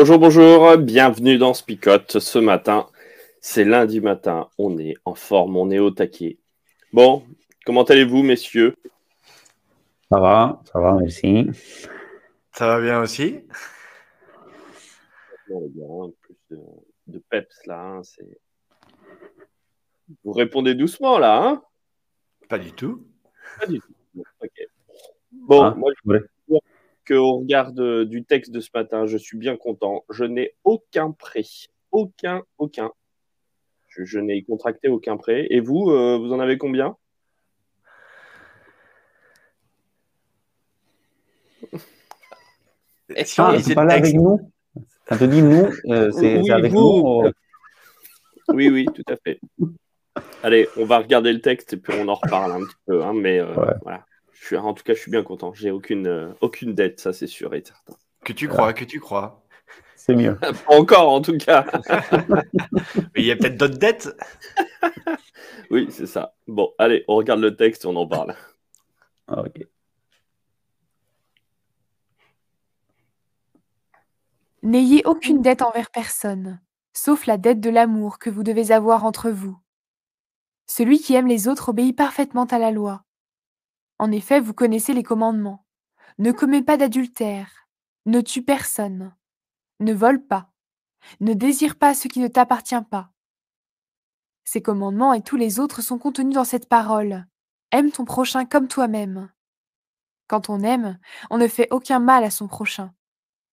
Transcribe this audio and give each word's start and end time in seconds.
Bonjour, 0.00 0.20
bonjour, 0.20 0.76
bienvenue 0.76 1.38
dans 1.38 1.54
Spicote. 1.54 2.20
Ce 2.20 2.38
matin, 2.38 2.86
c'est 3.40 3.64
lundi 3.64 4.00
matin, 4.00 4.48
on 4.56 4.78
est 4.78 4.94
en 5.04 5.16
forme, 5.16 5.56
on 5.56 5.72
est 5.72 5.80
au 5.80 5.90
taquet. 5.90 6.38
Bon, 6.92 7.24
comment 7.66 7.82
allez-vous, 7.82 8.22
messieurs? 8.22 8.76
Ça 10.08 10.20
va, 10.20 10.62
ça 10.72 10.78
va, 10.78 10.92
merci. 10.92 11.50
Ça 12.52 12.68
va 12.68 12.80
bien 12.80 13.00
aussi? 13.00 13.40
Plus 15.48 16.36
de, 16.52 16.60
de 17.08 17.18
peps 17.28 17.66
là, 17.66 17.80
hein, 17.80 18.02
c'est... 18.04 18.38
Vous 20.22 20.30
répondez 20.30 20.76
doucement 20.76 21.18
là, 21.18 21.42
hein? 21.42 21.62
Pas 22.48 22.60
du 22.60 22.70
tout. 22.70 23.04
Pas 23.58 23.66
du 23.66 23.80
tout. 23.80 23.92
Bon, 25.32 25.64
Ah, 25.64 25.74
moi, 25.76 25.90
je. 26.04 26.37
Au 27.14 27.38
regard 27.38 27.72
de- 27.72 28.04
du 28.04 28.24
texte 28.24 28.50
de 28.52 28.60
ce 28.60 28.70
matin, 28.74 29.06
je 29.06 29.16
suis 29.16 29.38
bien 29.38 29.56
content. 29.56 30.04
Je 30.10 30.24
n'ai 30.24 30.54
aucun 30.64 31.12
prêt. 31.12 31.44
Aucun, 31.90 32.42
aucun. 32.58 32.90
Je, 33.88 34.04
je 34.04 34.18
n'ai 34.18 34.42
contracté 34.42 34.88
aucun 34.88 35.16
prêt. 35.16 35.46
Et 35.50 35.60
vous, 35.60 35.90
euh, 35.90 36.18
vous 36.18 36.32
en 36.32 36.40
avez 36.40 36.58
combien? 36.58 36.96
Ah, 43.10 43.24
tu 43.24 43.70
le 43.70 43.74
parles 43.74 43.90
avec 43.90 44.14
nous? 44.14 44.52
Quand 45.06 45.26
dis 45.26 45.42
nous, 45.42 45.66
euh, 45.86 46.10
c'est 46.12 46.36
Oui, 46.36 46.50
avec 46.50 46.72
vous. 46.72 46.78
nous 46.78 47.22
euh, 47.26 47.32
Oui, 48.52 48.68
oui, 48.68 48.86
tout 48.94 49.04
à 49.08 49.16
fait. 49.16 49.40
Allez, 50.42 50.68
on 50.76 50.84
va 50.84 50.98
regarder 50.98 51.32
le 51.32 51.40
texte 51.40 51.72
et 51.72 51.76
puis 51.78 51.94
on 51.98 52.06
en 52.08 52.14
reparle 52.14 52.52
un 52.52 52.64
petit 52.64 52.76
peu. 52.86 53.02
hein, 53.02 53.14
mais 53.14 53.38
euh, 53.38 53.54
Ouais. 53.54 53.74
voilà. 53.82 54.04
Je 54.40 54.46
suis, 54.46 54.56
en 54.56 54.72
tout 54.72 54.84
cas, 54.84 54.94
je 54.94 55.00
suis 55.00 55.10
bien 55.10 55.22
content. 55.22 55.52
J'ai 55.52 55.70
aucune, 55.70 56.06
euh, 56.06 56.32
aucune 56.40 56.74
dette, 56.74 57.00
ça 57.00 57.12
c'est 57.12 57.26
sûr 57.26 57.54
et 57.54 57.62
certain. 57.64 57.94
que 58.24 58.32
tu 58.32 58.48
crois, 58.48 58.72
que 58.72 58.84
tu 58.84 59.00
crois. 59.00 59.42
C'est 59.96 60.14
mieux. 60.14 60.36
Pas 60.40 60.54
encore, 60.68 61.10
en 61.10 61.20
tout 61.20 61.36
cas. 61.36 61.66
Mais 63.14 63.22
il 63.22 63.26
y 63.26 63.32
a 63.32 63.36
peut-être 63.36 63.56
d'autres 63.56 63.78
dettes. 63.78 64.08
Oui, 65.70 65.86
c'est 65.90 66.06
ça. 66.06 66.34
Bon, 66.46 66.72
allez, 66.78 67.04
on 67.08 67.16
regarde 67.16 67.40
le 67.40 67.54
texte 67.54 67.84
et 67.84 67.88
on 67.88 67.96
en 67.96 68.06
parle. 68.06 68.34
Ah, 69.26 69.42
ok. 69.42 69.66
N'ayez 74.62 75.02
aucune 75.04 75.42
dette 75.42 75.60
envers 75.60 75.90
personne, 75.90 76.60
sauf 76.94 77.26
la 77.26 77.36
dette 77.36 77.60
de 77.60 77.68
l'amour 77.68 78.18
que 78.18 78.30
vous 78.30 78.42
devez 78.42 78.72
avoir 78.72 79.04
entre 79.04 79.30
vous. 79.30 79.58
Celui 80.66 81.00
qui 81.00 81.14
aime 81.14 81.26
les 81.26 81.48
autres 81.48 81.68
obéit 81.68 81.94
parfaitement 81.94 82.44
à 82.44 82.58
la 82.58 82.70
loi. 82.70 83.04
En 83.98 84.12
effet, 84.12 84.40
vous 84.40 84.54
connaissez 84.54 84.94
les 84.94 85.02
commandements. 85.02 85.64
Ne 86.18 86.32
commets 86.32 86.62
pas 86.62 86.76
d'adultère, 86.76 87.68
ne 88.06 88.20
tue 88.20 88.42
personne, 88.42 89.14
ne 89.80 89.92
vole 89.92 90.24
pas, 90.26 90.52
ne 91.20 91.32
désire 91.32 91.76
pas 91.76 91.94
ce 91.94 92.08
qui 92.08 92.20
ne 92.20 92.28
t'appartient 92.28 92.82
pas. 92.90 93.12
Ces 94.44 94.62
commandements 94.62 95.12
et 95.12 95.22
tous 95.22 95.36
les 95.36 95.60
autres 95.60 95.82
sont 95.82 95.98
contenus 95.98 96.34
dans 96.34 96.44
cette 96.44 96.68
parole. 96.68 97.26
Aime 97.70 97.92
ton 97.92 98.04
prochain 98.04 98.46
comme 98.46 98.66
toi-même. 98.66 99.30
Quand 100.26 100.48
on 100.48 100.60
aime, 100.60 100.98
on 101.30 101.38
ne 101.38 101.48
fait 101.48 101.68
aucun 101.70 101.98
mal 101.98 102.24
à 102.24 102.30
son 102.30 102.48
prochain. 102.48 102.94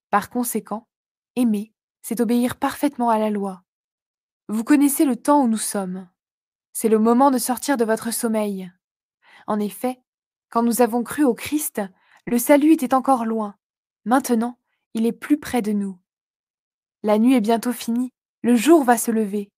Par 0.09 0.29
conséquent, 0.29 0.87
aimer, 1.35 1.73
c'est 2.01 2.21
obéir 2.21 2.55
parfaitement 2.55 3.09
à 3.09 3.17
la 3.17 3.29
loi. 3.29 3.63
Vous 4.47 4.63
connaissez 4.63 5.05
le 5.05 5.15
temps 5.15 5.43
où 5.43 5.47
nous 5.47 5.57
sommes. 5.57 6.07
C'est 6.71 6.89
le 6.89 6.99
moment 6.99 7.31
de 7.31 7.37
sortir 7.37 7.77
de 7.77 7.85
votre 7.85 8.11
sommeil. 8.11 8.71
En 9.47 9.59
effet, 9.59 10.01
quand 10.55 10.63
nous 10.63 10.81
avons 10.81 11.03
cru 11.03 11.25
au 11.25 11.33
Christ, 11.33 11.81
le 12.25 12.37
salut 12.37 12.71
était 12.71 12.93
encore 12.93 13.25
loin. 13.25 13.55
Maintenant, 14.05 14.57
il 14.93 15.05
est 15.05 15.11
plus 15.11 15.37
près 15.37 15.61
de 15.61 15.73
nous. 15.73 15.99
La 17.03 17.19
nuit 17.19 17.33
est 17.33 17.41
bientôt 17.41 17.73
finie, 17.73 18.13
le 18.41 18.55
jour 18.55 18.85
va 18.85 18.97
se 18.97 19.11
lever. 19.11 19.51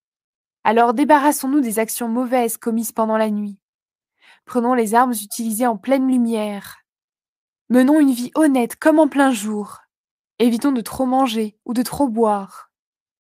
Alors 0.64 0.96
débarrassons-nous 0.96 1.62
des 1.62 1.78
actions 1.78 2.10
mauvaises 2.10 2.58
commises 2.58 2.94
pendant 2.94 3.16
la 3.16 3.30
nuit. 3.30 3.60
Prenons 4.46 4.74
les 4.74 4.96
armes 4.96 5.12
utilisées 5.12 5.68
en 5.68 5.78
pleine 5.78 6.08
lumière. 6.08 6.78
Menons 7.70 8.00
une 8.00 8.12
vie 8.12 8.32
honnête 8.34 8.76
comme 8.76 8.98
en 8.98 9.08
plein 9.08 9.32
jour. 9.32 9.82
Évitons 10.40 10.72
de 10.72 10.82
trop 10.82 11.06
manger 11.06 11.60
ou 11.66 11.76
de 11.76 11.84
trop 11.84 12.08
boire. 12.08 12.72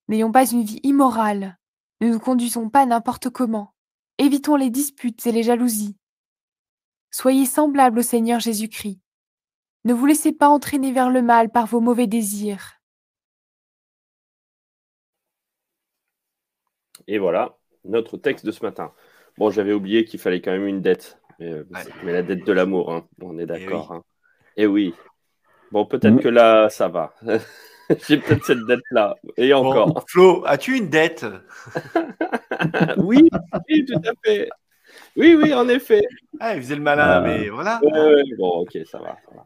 N'ayons 0.08 0.32
pas 0.32 0.50
une 0.50 0.64
vie 0.64 0.80
immorale. 0.82 1.60
Ne 2.02 2.10
nous 2.10 2.20
conduisons 2.20 2.72
pas 2.72 2.88
n'importe 2.88 3.30
comment. 3.30 3.76
Évitons 4.18 4.56
les 4.56 4.72
disputes 4.72 5.28
et 5.28 5.32
les 5.32 5.44
jalousies. 5.44 5.96
Soyez 7.12 7.46
semblables 7.46 8.00
au 8.00 8.04
Seigneur 8.04 8.40
Jésus-Christ. 8.40 9.00
Ne 9.86 9.94
vous 9.94 10.06
laissez 10.06 10.34
pas 10.34 10.50
entraîner 10.50 10.92
vers 10.92 11.10
le 11.10 11.22
mal 11.22 11.50
par 11.50 11.66
vos 11.66 11.80
mauvais 11.80 12.08
désirs. 12.08 12.74
Et 17.08 17.20
voilà, 17.20 17.58
notre 17.86 18.18
texte 18.18 18.46
de 18.46 18.52
ce 18.52 18.64
matin. 18.66 18.94
Bon, 19.38 19.50
j'avais 19.50 19.74
oublié 19.74 20.04
qu'il 20.04 20.20
fallait 20.20 20.42
quand 20.42 20.52
même 20.52 20.68
une 20.68 20.82
dette. 20.82 21.20
Mais, 21.40 21.52
euh, 21.52 21.64
Ouais. 21.72 21.80
mais 22.04 22.12
la 22.14 22.24
dette 22.24 22.44
de 22.46 22.52
l'amour, 22.52 22.92
hein. 22.92 23.08
on 23.22 23.38
est 23.38 23.46
d'accord. 23.46 23.92
oui. 23.92 23.98
hein. 23.98 24.04
Et 24.58 24.66
oui. 24.66 24.94
Bon, 25.72 25.86
peut-être 25.86 26.16
Mm. 26.16 26.20
que 26.22 26.28
là, 26.30 26.70
ça 26.70 26.88
va. 26.88 27.14
J'ai 28.10 28.18
peut-être 28.18 28.44
cette 28.46 28.66
dette-là. 28.68 29.16
Et 29.38 29.52
Bon, 29.54 29.66
encore. 29.68 30.04
Flo, 30.10 30.44
as-tu 30.46 30.78
une 30.78 30.90
dette? 30.90 31.26
Oui, 32.98 33.30
oui, 33.70 33.86
tout 33.86 34.02
à 34.04 34.12
fait. 34.26 34.50
Oui, 35.16 35.36
oui, 35.36 35.54
en 35.54 35.70
effet. 35.70 36.02
Ah, 36.40 36.56
il 36.56 36.62
faisait 36.62 36.76
le 36.76 36.82
malin, 36.82 37.22
Euh, 37.22 37.24
mais 37.24 37.50
voilà. 37.50 37.80
Ouais, 37.84 38.24
bon, 38.38 38.50
ok, 38.62 38.78
ça 38.86 39.00
va. 39.00 39.18
ça 39.26 39.36
va. 39.36 39.46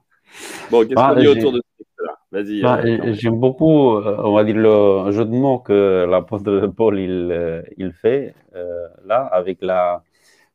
Bon, 0.69 0.81
qu'est-ce 0.87 0.93
Ah, 0.97 1.11
qu'on 1.13 1.19
dit 1.21 1.27
autour 1.27 1.51
de 1.53 1.61
texte-là 1.77 2.13
Vas-y. 2.31 2.61
Bah, 2.61 2.79
euh. 2.85 3.13
J'aime 3.13 3.39
beaucoup, 3.39 3.95
euh, 3.97 4.15
on 4.19 4.33
va 4.33 4.43
dire, 4.43 4.55
le 4.55 5.11
jeu 5.11 5.25
de 5.25 5.31
mots 5.31 5.59
que 5.59 6.05
l'apôtre 6.09 6.67
Paul 6.67 6.99
il, 6.99 7.63
il 7.77 7.91
fait 7.91 8.33
euh, 8.55 8.87
là, 9.05 9.25
avec 9.25 9.59
la 9.61 10.03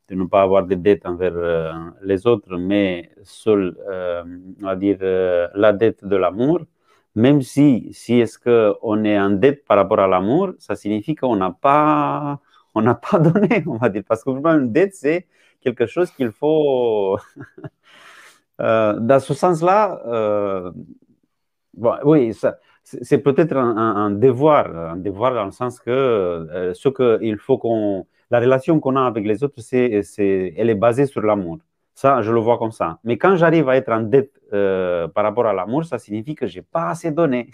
de 0.08 0.14
ne 0.14 0.24
pas 0.24 0.42
avoir 0.42 0.64
de 0.64 0.74
dettes 0.76 1.04
envers 1.04 1.32
euh, 1.34 1.72
les 2.02 2.26
autres, 2.28 2.56
mais 2.56 3.10
seul, 3.24 3.76
euh, 3.88 4.22
on 4.62 4.66
va 4.66 4.76
dire, 4.76 4.98
euh, 5.02 5.48
la 5.54 5.72
dette 5.72 6.04
de 6.04 6.14
l'amour. 6.16 6.60
Même 7.16 7.42
si, 7.42 7.88
si 7.92 8.20
est-ce 8.20 8.38
qu'on 8.38 9.04
est 9.04 9.18
en 9.18 9.30
dette 9.30 9.64
par 9.64 9.78
rapport 9.78 9.98
à 10.00 10.06
l'amour, 10.06 10.52
ça 10.58 10.76
signifie 10.76 11.14
qu'on 11.16 11.34
n'a 11.36 11.50
pas, 11.50 12.38
on 12.74 12.82
n'a 12.82 12.94
pas 12.94 13.18
donné, 13.18 13.64
on 13.66 13.78
va 13.78 13.88
dire, 13.88 14.02
parce 14.06 14.22
que 14.22 14.30
vraiment, 14.30 14.54
une 14.54 14.70
dette, 14.72 14.94
c'est 14.94 15.26
quelque 15.66 15.86
chose 15.86 16.10
qu'il 16.12 16.30
faut. 16.30 17.18
Euh, 18.60 18.98
dans 19.10 19.20
ce 19.20 19.34
sens-là, 19.34 20.00
euh, 20.06 20.72
oui, 22.04 22.32
c'est 22.84 23.18
peut-être 23.18 23.56
un, 23.56 24.10
devoir, 24.10 24.64
un 24.92 24.96
devoir 24.96 25.34
dans 25.34 25.44
le 25.44 25.50
sens 25.50 25.80
que 25.80 25.90
euh, 25.90 26.72
ce 26.74 26.88
que 26.88 27.18
il 27.20 27.36
faut 27.38 27.58
qu'on, 27.58 28.06
la 28.30 28.40
relation 28.40 28.80
qu'on 28.80 28.96
a 28.96 29.04
avec 29.04 29.24
les 29.26 29.42
autres, 29.44 29.60
c'est, 29.60 30.54
elle 30.56 30.70
est 30.70 30.74
basée 30.86 31.06
sur 31.06 31.22
l'amour. 31.22 31.58
Ça, 31.94 32.22
je 32.22 32.30
le 32.32 32.40
vois 32.40 32.58
comme 32.58 32.72
ça. 32.72 32.98
Mais 33.04 33.16
quand 33.18 33.36
j'arrive 33.36 33.68
à 33.68 33.76
être 33.76 33.90
en 33.90 34.02
dette 34.02 34.32
par 35.14 35.24
rapport 35.24 35.46
à 35.46 35.52
l'amour, 35.52 35.84
ça 35.84 35.98
signifie 35.98 36.34
que 36.34 36.46
j'ai 36.46 36.62
pas 36.62 36.90
assez 36.90 37.10
donné. 37.10 37.50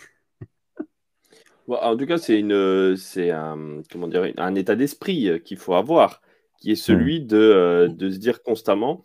En 1.69 1.97
tout 1.97 2.07
cas, 2.07 2.19
c'est 2.19 2.39
une, 2.41 2.97
c'est 2.97 3.31
un, 3.31 3.83
comment 3.91 4.09
dire, 4.09 4.33
un 4.37 4.55
état 4.57 4.75
d'esprit 4.75 5.41
qu'il 5.45 5.57
faut 5.57 5.75
avoir, 5.75 6.21
qui 6.63 6.71
est 6.71 6.77
celui 6.77 7.21
de, 7.21 7.37
euh, 7.37 7.89
de 7.89 8.09
se 8.09 8.19
dire 8.19 8.43
constamment, 8.45 9.03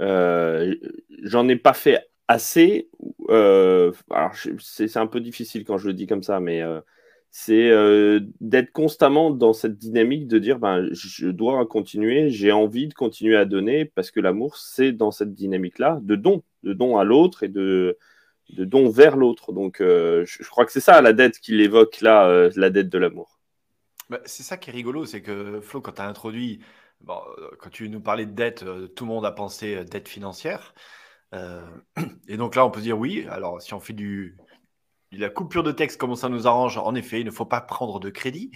euh, 0.00 0.74
j'en 1.22 1.48
ai 1.48 1.56
pas 1.56 1.72
fait 1.72 2.06
assez. 2.28 2.90
euh, 3.30 3.92
alors, 4.10 4.32
c'est 4.60 4.94
un 4.98 5.06
peu 5.06 5.20
difficile 5.20 5.64
quand 5.64 5.78
je 5.78 5.86
le 5.86 5.94
dis 5.94 6.06
comme 6.06 6.22
ça, 6.22 6.38
mais 6.38 6.60
euh, 6.60 6.82
c'est 7.30 7.70
euh, 7.70 8.20
d'être 8.42 8.72
constamment 8.72 9.30
dans 9.30 9.54
cette 9.54 9.78
dynamique 9.78 10.28
de 10.28 10.38
dire, 10.38 10.58
ben, 10.58 10.86
je 10.92 11.28
dois 11.28 11.64
continuer, 11.66 12.28
j'ai 12.28 12.52
envie 12.52 12.88
de 12.88 12.94
continuer 12.94 13.36
à 13.36 13.46
donner, 13.46 13.86
parce 13.86 14.10
que 14.10 14.20
l'amour, 14.20 14.58
c'est 14.58 14.92
dans 14.92 15.10
cette 15.10 15.32
dynamique-là, 15.32 16.00
de 16.02 16.14
don, 16.14 16.42
de 16.62 16.74
don 16.74 16.98
à 16.98 17.04
l'autre 17.04 17.42
et 17.42 17.48
de 17.48 17.96
de 18.50 18.64
don 18.64 18.88
vers 18.88 19.16
l'autre. 19.16 19.52
Donc, 19.52 19.76
je, 19.80 20.24
je, 20.24 20.48
crois 20.48 20.64
que 20.64 20.72
c'est 20.72 20.80
ça 20.80 21.02
la 21.02 21.12
dette 21.12 21.38
qu'il 21.38 21.60
évoque 21.60 22.00
là, 22.00 22.48
la 22.56 22.70
dette 22.70 22.88
de 22.88 22.96
l'amour. 22.96 23.38
Bah, 24.08 24.20
c'est 24.24 24.42
ça 24.42 24.56
qui 24.56 24.70
est 24.70 24.72
rigolo, 24.72 25.04
c'est 25.04 25.20
que 25.20 25.60
Flo, 25.60 25.82
quand 25.82 25.92
tu 25.92 26.00
as 26.00 26.08
introduit, 26.08 26.60
bon, 27.00 27.20
quand 27.58 27.70
tu 27.70 27.88
nous 27.88 28.00
parlais 28.00 28.26
de 28.26 28.32
dette, 28.32 28.64
tout 28.94 29.04
le 29.04 29.08
monde 29.08 29.26
a 29.26 29.32
pensé 29.32 29.84
dette 29.84 30.08
financière. 30.08 30.74
et 31.32 32.36
donc 32.36 32.54
là, 32.54 32.64
on 32.64 32.70
peut 32.70 32.80
dire 32.80 32.98
oui. 32.98 33.26
Alors, 33.28 33.60
si 33.60 33.74
on 33.74 33.80
fait 33.80 33.92
du, 33.92 34.38
la 35.12 35.30
coupure 35.30 35.62
de 35.62 35.72
texte 35.72 35.98
comme 35.98 36.14
ça 36.16 36.28
nous 36.28 36.46
arrange, 36.46 36.78
en 36.78 36.94
effet, 36.94 37.20
il 37.20 37.26
ne 37.26 37.30
faut 37.30 37.46
pas 37.46 37.60
prendre 37.60 38.00
de 38.00 38.10
crédit. 38.10 38.50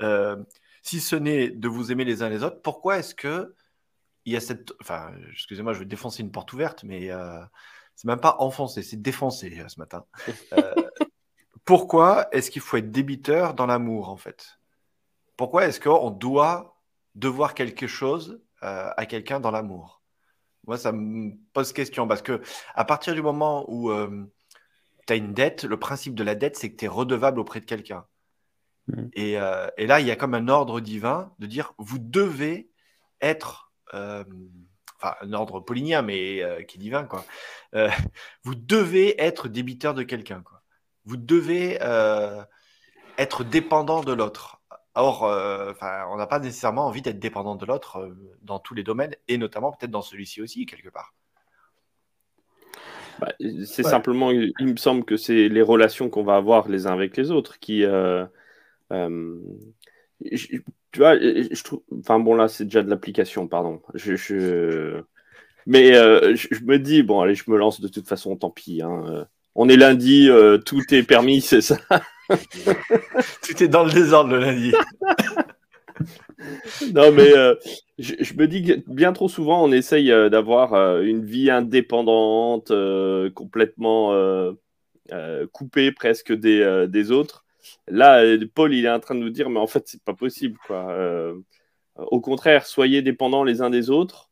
Euh, 0.00 0.36
si 0.82 1.00
ce 1.00 1.16
n'est 1.16 1.50
de 1.50 1.68
vous 1.68 1.92
aimer 1.92 2.04
les 2.04 2.22
uns 2.22 2.28
les 2.28 2.42
autres, 2.42 2.62
pourquoi 2.62 2.98
est-ce 2.98 3.14
que 3.14 3.54
il 4.24 4.32
y 4.32 4.36
a 4.36 4.40
cette. 4.40 4.72
Enfin, 4.80 5.12
excusez-moi, 5.32 5.72
je 5.72 5.80
vais 5.80 5.84
défoncer 5.84 6.22
une 6.22 6.30
porte 6.30 6.52
ouverte, 6.52 6.84
mais 6.84 7.10
euh, 7.10 7.40
c'est 7.94 8.06
même 8.06 8.20
pas 8.20 8.36
enfoncer, 8.38 8.82
c'est 8.82 9.00
défoncer 9.00 9.60
euh, 9.60 9.68
ce 9.68 9.78
matin. 9.78 10.04
Euh, 10.52 10.74
pourquoi 11.64 12.28
est-ce 12.32 12.50
qu'il 12.50 12.62
faut 12.62 12.76
être 12.76 12.90
débiteur 12.90 13.54
dans 13.54 13.66
l'amour, 13.66 14.08
en 14.08 14.16
fait? 14.16 14.58
Pourquoi 15.36 15.66
est-ce 15.66 15.80
qu'on 15.80 16.10
doit 16.10 16.77
devoir 17.18 17.54
quelque 17.54 17.86
chose 17.86 18.40
à 18.60 19.06
quelqu'un 19.06 19.38
dans 19.38 19.52
l'amour 19.52 20.02
Moi, 20.66 20.76
ça 20.76 20.90
me 20.90 21.32
pose 21.52 21.72
question 21.72 22.08
parce 22.08 22.22
que 22.22 22.40
à 22.74 22.84
partir 22.84 23.14
du 23.14 23.22
moment 23.22 23.64
où 23.68 23.92
tu 25.06 25.12
as 25.12 25.16
une 25.16 25.32
dette, 25.32 25.64
le 25.64 25.78
principe 25.78 26.14
de 26.14 26.24
la 26.24 26.34
dette, 26.34 26.56
c'est 26.56 26.70
que 26.70 26.76
tu 26.76 26.84
es 26.84 26.88
redevable 26.88 27.40
auprès 27.40 27.60
de 27.60 27.64
quelqu'un. 27.64 28.04
Mm. 28.88 29.08
Euh, 29.18 29.68
et, 29.76 29.86
là, 29.86 30.00
il 30.00 30.06
y 30.06 30.10
a 30.10 30.16
comme 30.16 30.34
un 30.34 30.48
ordre 30.48 30.80
divin 30.80 31.32
de 31.38 31.46
dire, 31.46 31.72
vous 31.78 31.98
devez 31.98 32.70
être, 33.20 33.72
euh, 33.94 34.24
enfin 34.96 35.14
un 35.20 35.32
ordre 35.32 35.60
paulinien, 35.60 36.02
mais 36.02 36.42
euh, 36.42 36.62
qui 36.62 36.76
est 36.76 36.80
divin, 36.80 37.04
quoi. 37.04 37.24
vous 38.44 38.54
devez 38.54 39.20
être 39.20 39.48
débiteur 39.48 39.94
de 39.94 40.02
quelqu'un, 40.02 40.42
quoi. 40.42 40.62
Vous 41.04 41.16
devez 41.16 41.78
être 43.16 43.44
dépendant 43.44 44.02
de 44.02 44.12
l'autre. 44.12 44.57
Or, 45.00 45.22
on 45.22 46.16
n'a 46.16 46.26
pas 46.26 46.40
nécessairement 46.40 46.86
envie 46.86 47.02
d'être 47.02 47.18
dépendant 47.18 47.54
de 47.54 47.64
l'autre 47.64 48.14
dans 48.42 48.58
tous 48.58 48.74
les 48.74 48.82
domaines, 48.82 49.14
et 49.28 49.38
notamment 49.38 49.72
peut-être 49.72 49.90
dans 49.90 50.02
celui-ci 50.02 50.42
aussi, 50.42 50.66
quelque 50.66 50.88
part. 50.88 51.14
Bah, 53.20 53.32
c'est 53.64 53.82
simplement, 53.82 54.30
il 54.30 54.52
me 54.60 54.76
semble 54.76 55.04
que 55.04 55.16
c'est 55.16 55.48
les 55.48 55.62
relations 55.62 56.08
qu'on 56.08 56.22
va 56.22 56.36
avoir 56.36 56.68
les 56.68 56.86
uns 56.86 56.92
avec 56.92 57.16
les 57.16 57.30
autres 57.30 57.58
qui. 57.58 57.84
Euh, 57.84 58.24
euh, 58.92 59.36
tu 60.30 60.62
vois, 60.96 61.18
je 61.18 61.62
trouve. 61.62 61.82
Enfin 61.98 62.20
bon, 62.20 62.34
là, 62.34 62.48
c'est 62.48 62.64
déjà 62.64 62.82
de 62.82 62.90
l'application, 62.90 63.48
pardon. 63.48 63.82
Je, 63.94 65.02
Mais 65.66 65.96
euh, 65.96 66.34
je, 66.36 66.62
me 66.64 66.78
dis, 66.78 67.02
bon, 67.02 67.20
allez, 67.20 67.34
je 67.34 67.50
me 67.50 67.56
lance 67.56 67.80
de 67.80 67.88
toute 67.88 68.08
façon, 68.08 68.36
tant 68.36 68.50
pis. 68.50 68.82
Hein. 68.82 69.26
On 69.54 69.68
est 69.68 69.76
lundi, 69.76 70.28
tout 70.64 70.82
est 70.94 71.02
permis, 71.02 71.40
c'est 71.40 71.60
ça. 71.60 71.78
tout 73.42 73.62
est 73.62 73.68
dans 73.68 73.84
le 73.84 73.92
désordre 73.92 74.30
le 74.32 74.40
lundi. 74.40 74.72
non, 76.94 77.12
mais 77.12 77.36
euh, 77.36 77.54
je, 77.98 78.34
me 78.34 78.46
dis 78.46 78.62
que 78.62 78.72
bien 78.86 79.12
trop 79.12 79.28
souvent, 79.28 79.64
on 79.64 79.72
essaye 79.72 80.12
euh, 80.12 80.28
d'avoir 80.28 80.74
euh, 80.74 81.02
une 81.02 81.24
vie 81.24 81.50
indépendante, 81.50 82.72
complètement 83.34 84.14
coupée 85.52 85.92
presque 85.92 86.32
des, 86.32 87.10
autres. 87.10 87.44
Là, 87.86 88.22
Paul, 88.54 88.74
il 88.74 88.84
est 88.84 88.90
en 88.90 89.00
train 89.00 89.14
de 89.14 89.20
nous 89.20 89.30
dire, 89.30 89.50
mais 89.50 89.60
en 89.60 89.66
fait, 89.66 89.84
c'est 89.86 90.02
pas 90.02 90.14
possible. 90.14 90.58
Quoi. 90.66 91.34
au 91.96 92.20
contraire, 92.20 92.66
soyez 92.66 93.02
dépendants 93.02 93.44
les 93.44 93.62
uns 93.62 93.70
des 93.70 93.90
autres. 93.90 94.30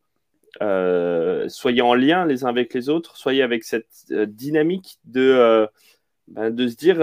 soyez 1.48 1.82
en 1.82 1.94
lien 1.94 2.26
les 2.26 2.44
uns 2.44 2.48
avec 2.48 2.74
les 2.74 2.88
autres, 2.88 3.16
soyez 3.16 3.42
avec 3.42 3.64
cette 3.64 4.06
dynamique 4.10 4.98
de, 5.04 5.68
ben, 6.28 6.50
de 6.50 6.68
se 6.68 6.76
dire 6.76 7.00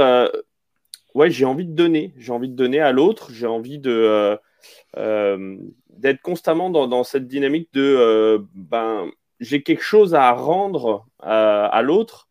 ouais, 1.13 1.29
j'ai 1.29 1.45
envie 1.45 1.65
de 1.65 1.73
donner, 1.73 2.13
j'ai 2.17 2.31
envie 2.31 2.49
de 2.49 2.55
donner 2.55 2.79
à 2.79 2.91
l'autre, 2.91 3.31
j'ai 3.31 3.47
envie 3.47 3.79
de, 3.79 4.37
euh, 4.97 5.57
d'être 5.89 6.21
constamment 6.21 6.69
dans, 6.69 7.03
cette 7.03 7.27
dynamique 7.27 7.69
de 7.73 7.81
euh, 7.81 8.39
ben, 8.55 9.09
j'ai 9.39 9.63
quelque 9.63 9.83
chose 9.83 10.15
à 10.15 10.31
rendre 10.31 11.07
euh, 11.23 11.67
à, 11.71 11.81
l'autre, 11.81 12.27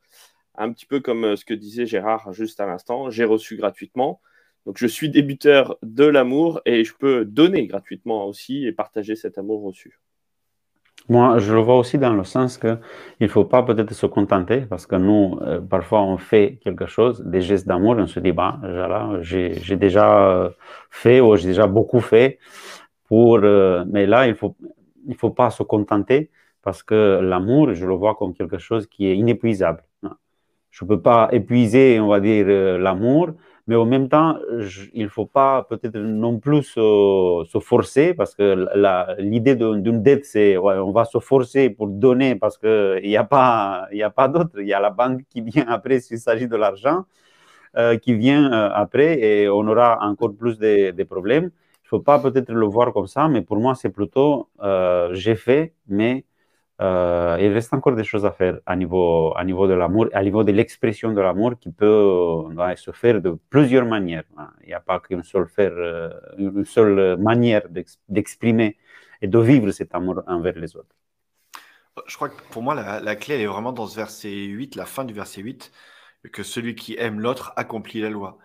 un 0.56 0.72
petit 0.72 0.86
peu 0.86 1.00
comme 1.00 1.36
ce 1.36 1.44
que 1.44 1.54
disait 1.54 1.86
Gérard 1.86 2.32
juste 2.32 2.60
à 2.60 2.66
l'instant, 2.66 3.10
j'ai 3.10 3.24
reçu 3.24 3.56
gratuitement. 3.56 4.20
Donc 4.66 4.78
je 4.78 4.86
suis 4.86 5.10
débuteur 5.10 5.76
de 5.82 6.04
l'amour 6.04 6.60
et 6.66 6.84
je 6.84 6.94
peux 6.94 7.24
donner 7.24 7.66
gratuitement 7.66 8.26
aussi 8.26 8.64
et 8.66 8.72
partager 8.72 9.16
cet 9.16 9.38
amour 9.38 9.62
reçu. 9.62 10.00
Moi, 11.08 11.38
je 11.38 11.52
le 11.52 11.60
vois 11.60 11.78
aussi 11.78 11.98
dans 11.98 12.14
le 12.14 12.24
sens 12.24 12.58
qu'il 12.58 12.78
ne 13.20 13.26
faut 13.26 13.44
pas 13.44 13.62
peut-être 13.62 13.92
se 13.92 14.06
contenter, 14.06 14.60
parce 14.60 14.86
que 14.86 14.96
nous, 14.96 15.38
parfois, 15.68 16.02
on 16.02 16.16
fait 16.16 16.58
quelque 16.62 16.86
chose, 16.86 17.22
des 17.24 17.40
gestes 17.40 17.66
d'amour, 17.66 17.96
on 17.98 18.06
se 18.06 18.20
dit, 18.20 18.32
bah, 18.32 18.60
j'ai 19.20 19.76
déjà 19.76 20.50
fait 20.90 21.20
ou 21.20 21.34
j'ai 21.36 21.48
déjà 21.48 21.66
beaucoup 21.66 22.00
fait, 22.00 22.38
pour, 23.12 23.40
euh, 23.42 23.84
mais 23.90 24.06
là, 24.06 24.26
il 24.26 24.30
ne 24.30 24.34
faut, 24.34 24.56
il 25.06 25.14
faut 25.14 25.28
pas 25.28 25.50
se 25.50 25.62
contenter 25.62 26.30
parce 26.62 26.82
que 26.82 27.20
l'amour, 27.20 27.74
je 27.74 27.84
le 27.84 27.92
vois 27.92 28.14
comme 28.14 28.32
quelque 28.32 28.56
chose 28.56 28.86
qui 28.86 29.06
est 29.06 29.16
inépuisable. 29.18 29.82
Je 30.70 30.84
ne 30.86 30.88
peux 30.88 31.02
pas 31.02 31.28
épuiser, 31.30 32.00
on 32.00 32.08
va 32.08 32.20
dire, 32.20 32.46
euh, 32.48 32.78
l'amour, 32.78 33.32
mais 33.66 33.76
en 33.76 33.86
même 33.86 34.08
temps, 34.08 34.38
il 34.92 35.04
ne 35.04 35.08
faut 35.08 35.26
pas 35.26 35.64
peut-être 35.68 35.96
non 35.96 36.38
plus 36.38 36.62
se, 36.64 37.58
forcer 37.60 38.14
parce 38.14 38.34
que 38.34 38.66
l'idée 39.20 39.54
d'une 39.56 40.02
dette, 40.02 40.24
c'est 40.24 40.56
ouais, 40.56 40.76
on 40.76 40.92
va 40.92 41.04
se 41.04 41.18
forcer 41.18 41.70
pour 41.70 41.88
donner 41.88 42.34
parce 42.34 42.58
qu'il 42.58 43.02
n'y 43.04 43.16
a 43.16 43.24
pas, 43.24 43.88
pas 44.16 44.28
d'autre. 44.28 44.60
Il 44.60 44.66
y 44.66 44.72
a 44.74 44.80
la 44.80 44.90
banque 44.90 45.22
qui 45.30 45.40
vient 45.42 45.66
après 45.68 46.00
s'il 46.00 46.18
s'agit 46.18 46.48
de 46.48 46.56
l'argent, 46.56 47.04
euh, 47.76 47.96
qui 47.98 48.14
vient 48.14 48.50
après 48.52 49.20
et 49.20 49.48
on 49.48 49.66
aura 49.68 49.98
encore 50.02 50.34
plus 50.34 50.58
de, 50.58 51.02
problèmes 51.04 51.50
faut 51.92 52.00
pas 52.00 52.18
peut-être 52.18 52.50
le 52.52 52.66
voir 52.66 52.92
comme 52.94 53.06
ça, 53.06 53.28
mais 53.28 53.42
pour 53.42 53.58
moi, 53.58 53.74
c'est 53.74 53.90
plutôt 53.90 54.48
euh, 54.62 55.10
j'ai 55.12 55.36
fait, 55.36 55.74
mais 55.88 56.24
il 57.40 57.52
reste 57.52 57.72
encore 57.74 57.94
des 57.94 58.04
choses 58.04 58.26
à 58.26 58.32
faire 58.32 58.58
à 58.66 58.74
niveau, 58.76 59.34
de 59.68 59.74
l'amour, 59.74 60.08
à 60.12 60.22
niveau 60.22 60.42
de 60.44 60.52
l'expression 60.52 61.12
de 61.12 61.20
l'amour 61.20 61.58
qui 61.60 61.70
peut 61.70 62.44
se 62.76 62.90
faire 62.92 63.20
de 63.20 63.38
plusieurs 63.50 63.86
manières. 63.86 64.24
Il 64.62 64.68
n'y 64.68 64.74
a 64.74 64.80
pas 64.80 64.98
qu'une 65.00 65.22
seule, 65.22 65.48
seule 66.64 67.16
manière 67.18 67.62
d'exprimer 68.08 68.78
et 69.20 69.28
de 69.28 69.38
vivre 69.38 69.70
cet 69.70 69.94
amour 69.94 70.22
envers 70.26 70.58
les 70.58 70.76
autres. 70.76 70.94
Je 72.06 72.16
crois 72.16 72.30
que 72.30 72.42
pour 72.50 72.62
moi, 72.62 72.74
la, 72.74 73.16
clé, 73.16 73.40
est 73.42 73.46
vraiment 73.46 73.72
dans 73.72 73.86
ce 73.86 73.96
verset 73.96 74.32
8, 74.32 74.76
la 74.76 74.86
fin 74.86 75.04
du 75.04 75.12
verset 75.12 75.42
8, 75.42 75.72
que 76.32 76.42
celui 76.42 76.74
qui 76.74 76.96
aime 76.98 77.20
l'autre 77.20 77.52
accomplit 77.56 78.00
la 78.00 78.10
loi. 78.10 78.38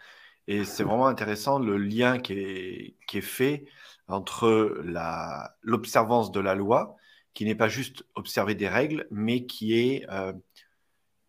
Et 0.47 0.63
c'est 0.65 0.83
vraiment 0.83 1.07
intéressant 1.07 1.59
le 1.59 1.77
lien 1.77 2.19
qui 2.19 2.33
est 2.33 3.21
fait 3.21 3.65
entre 4.07 4.81
l'observance 5.63 6.31
de 6.31 6.39
la 6.39 6.55
loi, 6.55 6.97
qui 7.37 7.45
n'est 7.45 7.53
pas 7.53 7.67
juste 7.67 8.03
observer 8.15 8.55
des 8.55 8.67
règles, 8.67 9.05
mais 9.11 9.45
qui 9.45 9.77
est, 9.77 10.09
euh, 10.09 10.33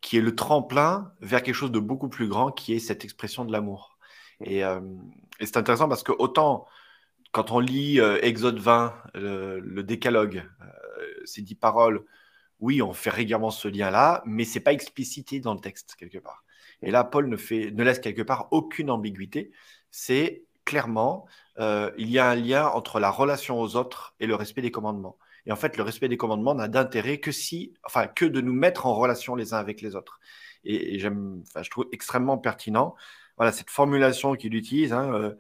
qui 0.00 0.16
est 0.16 0.22
le 0.22 0.34
tremplin 0.34 1.12
vers 1.20 1.42
quelque 1.42 1.54
chose 1.54 1.70
de 1.70 1.80
beaucoup 1.80 2.08
plus 2.08 2.28
grand, 2.28 2.50
qui 2.50 2.72
est 2.72 2.78
cette 2.78 3.04
expression 3.04 3.44
de 3.44 3.52
l'amour. 3.52 3.98
Et, 4.42 4.64
euh, 4.64 4.80
c'est 5.38 5.58
intéressant 5.58 5.86
parce 5.86 6.02
que 6.02 6.12
autant 6.12 6.64
quand 7.32 7.50
on 7.50 7.60
lit 7.60 8.00
euh, 8.00 8.18
Exode 8.22 8.58
20, 8.58 8.94
le, 9.16 9.82
décalogue, 9.82 10.48
ces 11.26 11.42
dix 11.42 11.54
paroles, 11.54 12.06
oui, 12.58 12.80
on 12.80 12.94
fait 12.94 13.10
régulièrement 13.10 13.50
ce 13.50 13.68
lien-là, 13.68 14.22
mais 14.24 14.46
c'est 14.46 14.60
pas 14.60 14.72
explicité 14.72 15.40
dans 15.40 15.52
le 15.52 15.60
texte 15.60 15.94
quelque 15.98 16.16
part. 16.16 16.42
Et 16.80 16.90
là, 16.90 17.04
Paul 17.04 17.28
ne, 17.28 17.36
fait, 17.36 17.70
ne 17.70 17.84
laisse 17.84 17.98
quelque 17.98 18.22
part 18.22 18.48
aucune 18.50 18.88
ambiguïté. 18.90 19.52
C'est 19.90 20.46
clairement, 20.64 21.26
il 21.58 22.10
y 22.10 22.18
a 22.18 22.30
un 22.30 22.34
lien 22.34 22.66
entre 22.68 22.98
la 22.98 23.10
relation 23.10 23.60
aux 23.60 23.76
autres 23.76 24.14
et 24.20 24.26
le 24.26 24.36
respect 24.36 24.62
des 24.62 24.70
commandements. 24.70 25.18
Et 25.48 25.52
en 25.52 25.56
fait, 25.56 25.76
le 25.76 25.82
respect 25.82 26.08
des 26.08 26.16
commandements 26.16 26.54
n'a 26.54 26.68
d'intérêt 26.68 27.18
que 27.18 27.32
si, 27.32 27.74
enfin, 27.84 28.06
que 28.06 28.24
de 28.24 28.40
nous 28.40 28.52
mettre 28.52 28.86
en 28.86 28.94
relation 28.94 29.34
les 29.34 29.54
uns 29.54 29.58
avec 29.58 29.80
les 29.80 29.96
autres. 29.96 30.20
Et, 30.64 30.98
j'aime, 30.98 31.42
enfin, 31.48 31.62
je 31.62 31.70
trouve 31.70 31.86
extrêmement 31.90 32.38
pertinent, 32.38 32.94
voilà, 33.36 33.52
cette 33.52 33.70
formulation 33.70 34.34
qu'il 34.34 34.54
utilise, 34.54 34.92
hein, 34.92 35.12
euh, 35.12 35.34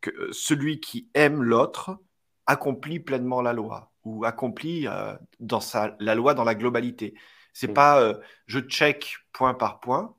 que 0.00 0.10
euh, 0.10 0.32
celui 0.32 0.80
qui 0.80 1.08
aime 1.14 1.42
l'autre 1.42 1.98
accomplit 2.46 3.00
pleinement 3.00 3.40
la 3.40 3.52
loi 3.52 3.92
ou 4.04 4.24
accomplit 4.24 4.86
dans 5.38 5.60
sa, 5.60 5.96
la 6.00 6.14
loi 6.14 6.34
dans 6.34 6.44
la 6.44 6.54
globalité. 6.54 7.14
C'est 7.52 7.68
pas 7.68 8.14
je 8.46 8.60
check 8.60 9.16
point 9.32 9.52
par 9.52 9.80
point, 9.80 10.16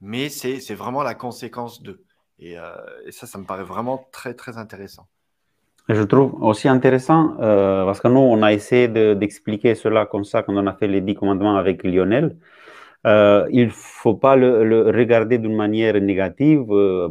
mais 0.00 0.28
c'est 0.28 0.74
vraiment 0.74 1.02
la 1.02 1.14
conséquence 1.14 1.82
d'eux. 1.82 2.04
Et, 2.38 2.58
euh, 2.58 2.74
et, 3.06 3.12
ça, 3.12 3.26
ça 3.26 3.38
me 3.38 3.44
paraît 3.44 3.64
vraiment 3.64 4.08
très, 4.12 4.34
très 4.34 4.58
intéressant. 4.58 5.08
Je 5.88 6.02
trouve 6.02 6.42
aussi 6.42 6.68
intéressant 6.68 7.36
euh, 7.40 7.84
parce 7.84 8.00
que 8.00 8.08
nous, 8.08 8.18
on 8.18 8.42
a 8.42 8.52
essayé 8.52 8.88
d'expliquer 8.88 9.74
cela 9.76 10.04
comme 10.06 10.24
ça 10.24 10.42
quand 10.42 10.54
on 10.56 10.66
a 10.66 10.74
fait 10.74 10.88
les 10.88 11.00
dix 11.00 11.14
commandements 11.14 11.56
avec 11.56 11.84
Lionel. 11.84 12.36
Euh, 13.06 13.46
il 13.52 13.66
ne 13.66 13.70
faut 13.70 14.14
pas 14.14 14.34
le, 14.36 14.90
regarder 14.90 15.38
d'une 15.38 15.54
manière 15.54 16.00
négative. 16.00 16.66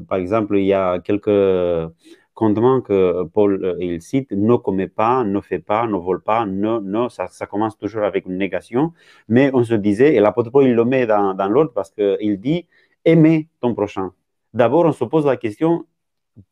par 0.09 0.17
exemple, 0.17 0.57
il 0.57 0.65
y 0.65 0.73
a 0.73 0.99
quelques 0.99 1.29
commandements 2.35 2.81
que 2.81 3.23
Paul 3.33 3.63
euh, 3.63 3.77
il 3.79 4.01
cite, 4.01 4.31
ne 4.31 4.55
commet 4.57 4.87
pas, 4.87 5.23
ne 5.23 5.39
fait 5.41 5.59
pas, 5.59 5.87
ne 5.87 5.95
vole 5.97 6.21
pas, 6.21 6.45
ne, 6.45 6.79
ne 6.79 7.09
ça, 7.09 7.27
commence 7.47 7.77
toujours 7.77 8.03
avec 8.03 8.25
une 8.27 8.37
négation. 8.37 8.93
Mais 9.29 9.49
on 9.53 9.63
se 9.63 9.73
disait, 9.75 10.15
et 10.15 10.19
l'apôtre 10.19 10.51
Paul 10.51 10.65
il 10.65 10.75
le 10.75 10.85
met 10.85 11.07
dans, 11.07 11.33
dans 11.33 11.47
l'ordre 11.47 11.71
parce 11.73 11.91
qu'il 11.91 12.39
dit 12.39 12.67
aimer 13.05 13.47
ton 13.61 13.73
prochain. 13.73 14.11
D'abord, 14.53 14.85
on 14.85 14.91
se 14.91 15.05
pose 15.05 15.25
la 15.25 15.37
question 15.37 15.85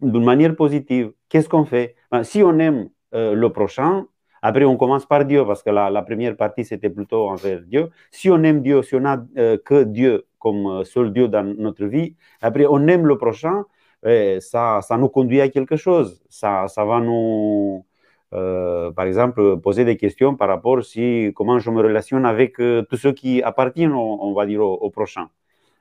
d'une 0.01 0.23
manière 0.23 0.55
positive. 0.55 1.11
Qu'est-ce 1.29 1.49
qu'on 1.49 1.65
fait? 1.65 1.95
Si 2.21 2.43
on 2.43 2.59
aime 2.59 2.89
euh, 3.15 3.33
le 3.33 3.51
prochain, 3.51 4.05
après 4.43 4.65
on 4.65 4.75
commence 4.75 5.05
par 5.05 5.23
Dieu 5.25 5.45
parce 5.45 5.63
que 5.63 5.69
la, 5.69 6.01
première 6.03 6.35
partie 6.35 6.65
c'était 6.65 6.89
plutôt 6.89 7.29
envers 7.29 7.61
Dieu. 7.61 7.89
Si 8.11 8.29
on 8.29 8.43
aime 8.43 8.61
Dieu, 8.61 8.83
si 8.83 8.95
on 8.95 9.05
a 9.05 9.17
euh, 9.37 9.57
que 9.57 9.83
Dieu 9.85 10.25
comme 10.37 10.67
euh, 10.67 10.83
seul 10.83 11.13
Dieu 11.13 11.29
dans 11.29 11.43
notre 11.57 11.85
vie, 11.85 12.15
après 12.41 12.65
on 12.67 12.85
aime 12.87 13.07
le 13.07 13.17
prochain, 13.17 13.63
eh, 14.05 14.39
ça, 14.41 14.81
ça 14.81 14.97
nous 14.97 15.07
conduit 15.07 15.39
à 15.39 15.47
quelque 15.47 15.77
chose. 15.77 16.21
Ça, 16.29 16.67
ça 16.67 16.83
va 16.83 16.99
nous, 16.99 17.85
euh, 18.33 18.91
par 18.91 19.05
exemple, 19.05 19.57
poser 19.61 19.85
des 19.85 19.95
questions 19.95 20.35
par 20.35 20.49
rapport 20.49 20.83
si 20.83 21.31
comment 21.35 21.59
je 21.59 21.71
me 21.71 21.81
relationne 21.81 22.25
avec 22.25 22.57
tous 22.57 22.97
ceux 22.97 23.13
qui 23.13 23.41
appartiennent, 23.43 23.93
on, 23.93 24.33
va 24.33 24.45
dire, 24.45 24.61
au, 24.61 24.73
au 24.73 24.89
prochain. 24.89 25.29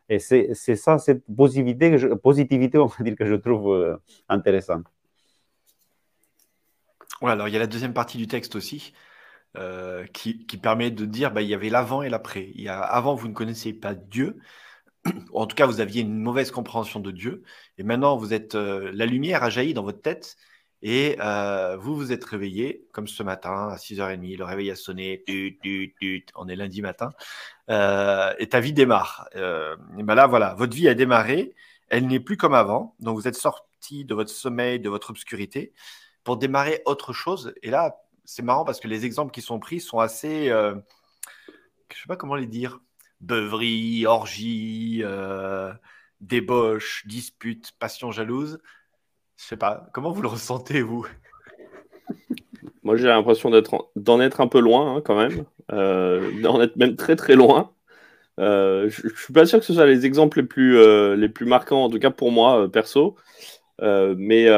Et 0.08 0.20
c'est 0.20 0.54
ça, 0.54 0.98
cette 0.98 1.24
positivité, 1.36 1.96
positivité, 2.22 2.78
on 2.86 2.86
va 2.86 3.04
dire, 3.04 3.16
que 3.16 3.26
je 3.26 3.34
trouve 3.34 3.98
intéressante. 4.28 4.84
Alors 7.30 7.48
il 7.48 7.52
y 7.52 7.56
a 7.56 7.60
la 7.60 7.66
deuxième 7.66 7.94
partie 7.94 8.18
du 8.18 8.26
texte 8.26 8.56
aussi. 8.56 8.92
Euh, 9.58 10.06
qui, 10.14 10.34
permet 10.62 10.90
de 10.90 11.04
dire 11.04 11.30
bah, 11.30 11.42
il 11.42 11.48
y 11.48 11.52
avait 11.52 11.68
l'avant 11.68 12.00
et 12.02 12.08
l'après. 12.08 12.50
Il 12.54 12.62
y 12.62 12.68
a 12.68 12.80
avant, 12.80 13.14
vous 13.14 13.28
ne 13.28 13.34
connaissiez 13.34 13.74
pas 13.74 13.94
Dieu, 13.94 14.38
en 15.34 15.46
tout 15.46 15.54
cas, 15.56 15.66
vous 15.66 15.80
aviez 15.80 16.02
une 16.02 16.18
mauvaise 16.18 16.50
compréhension 16.50 17.00
de 17.00 17.10
Dieu, 17.10 17.42
et 17.78 17.82
maintenant, 17.82 18.16
vous 18.16 18.32
êtes 18.32 18.54
euh, 18.54 18.90
la 18.94 19.04
lumière 19.06 19.42
a 19.42 19.50
jailli 19.50 19.74
dans 19.74 19.82
votre 19.82 20.00
tête, 20.00 20.36
et 20.80 21.16
euh, 21.20 21.76
vous 21.76 21.94
vous 21.94 22.12
êtes 22.12 22.24
réveillé, 22.24 22.86
comme 22.92 23.06
ce 23.06 23.22
matin, 23.22 23.68
à 23.68 23.76
6h30, 23.76 24.38
le 24.38 24.44
réveil 24.44 24.70
a 24.70 24.76
sonné, 24.76 25.22
on 26.34 26.48
est 26.48 26.56
lundi 26.56 26.80
matin, 26.82 27.12
et 27.68 28.48
ta 28.48 28.60
vie 28.60 28.72
démarre. 28.72 29.28
Ben 29.34 30.14
là, 30.14 30.26
voilà, 30.26 30.54
votre 30.54 30.74
vie 30.74 30.88
a 30.88 30.94
démarré, 30.94 31.54
elle 31.88 32.06
n'est 32.06 32.20
plus 32.20 32.38
comme 32.38 32.54
avant, 32.54 32.96
donc 33.00 33.16
vous 33.16 33.28
êtes 33.28 33.36
sorti 33.36 34.04
de 34.06 34.14
votre 34.14 34.30
sommeil, 34.30 34.80
de 34.80 34.88
votre 34.88 35.10
obscurité, 35.10 35.72
pour 36.24 36.36
démarrer 36.36 36.82
autre 36.86 37.12
chose, 37.12 37.54
et 37.62 37.70
là, 37.70 37.96
c'est 38.24 38.42
marrant 38.42 38.64
parce 38.64 38.80
que 38.80 38.88
les 38.88 39.04
exemples 39.04 39.32
qui 39.32 39.42
sont 39.42 39.58
pris 39.58 39.80
sont 39.80 39.98
assez, 39.98 40.48
euh, 40.48 40.74
je 41.92 42.00
sais 42.00 42.08
pas 42.08 42.16
comment 42.16 42.36
les 42.36 42.46
dire, 42.46 42.80
beuverie, 43.22 44.06
orgie, 44.06 45.00
euh, 45.02 45.72
débauche, 46.20 47.06
dispute, 47.06 47.72
passion 47.78 48.10
jalouse. 48.10 48.58
Je 49.36 49.44
sais 49.44 49.56
pas, 49.56 49.88
comment 49.92 50.10
vous 50.10 50.22
le 50.22 50.28
ressentez, 50.28 50.82
vous? 50.82 51.06
Moi, 52.82 52.96
j'ai 52.96 53.06
l'impression 53.06 53.50
d'en 53.96 54.20
être, 54.20 54.40
un 54.40 54.48
peu 54.48 54.60
loin, 54.60 54.96
hein, 54.96 55.02
quand 55.04 55.16
même, 55.16 55.44
euh, 55.70 56.40
d'en 56.42 56.60
être 56.60 56.76
même 56.76 56.96
très 56.96 57.16
très 57.16 57.36
loin. 57.36 57.72
Euh, 58.40 58.88
je, 58.88 59.08
suis 59.14 59.32
pas 59.32 59.46
sûr 59.46 59.60
que 59.60 59.64
ce 59.64 59.74
soit 59.74 59.86
les 59.86 60.04
exemples 60.04 60.40
les 60.40 60.46
plus, 60.46 60.76
les 61.16 61.28
plus 61.28 61.46
marquants, 61.46 61.84
en 61.84 61.90
tout 61.90 62.00
cas 62.00 62.10
pour 62.10 62.32
moi, 62.32 62.70
perso. 62.70 63.16
Mais, 63.80 64.48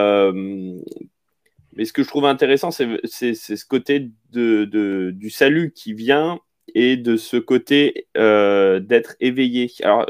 mais 1.76 1.84
ce 1.84 1.92
que 1.92 2.02
je 2.02 2.08
trouve 2.08 2.24
intéressant, 2.26 2.70
c'est 2.70 3.34
ce 3.34 3.64
côté 3.64 4.10
du 4.32 5.30
salut 5.30 5.72
qui 5.72 5.92
vient 5.92 6.40
et 6.74 6.96
de 6.96 7.16
ce 7.16 7.36
côté 7.36 8.08
euh, 8.16 8.80
d'être 8.80 9.16
éveillé. 9.20 9.70
Alors, 9.82 10.06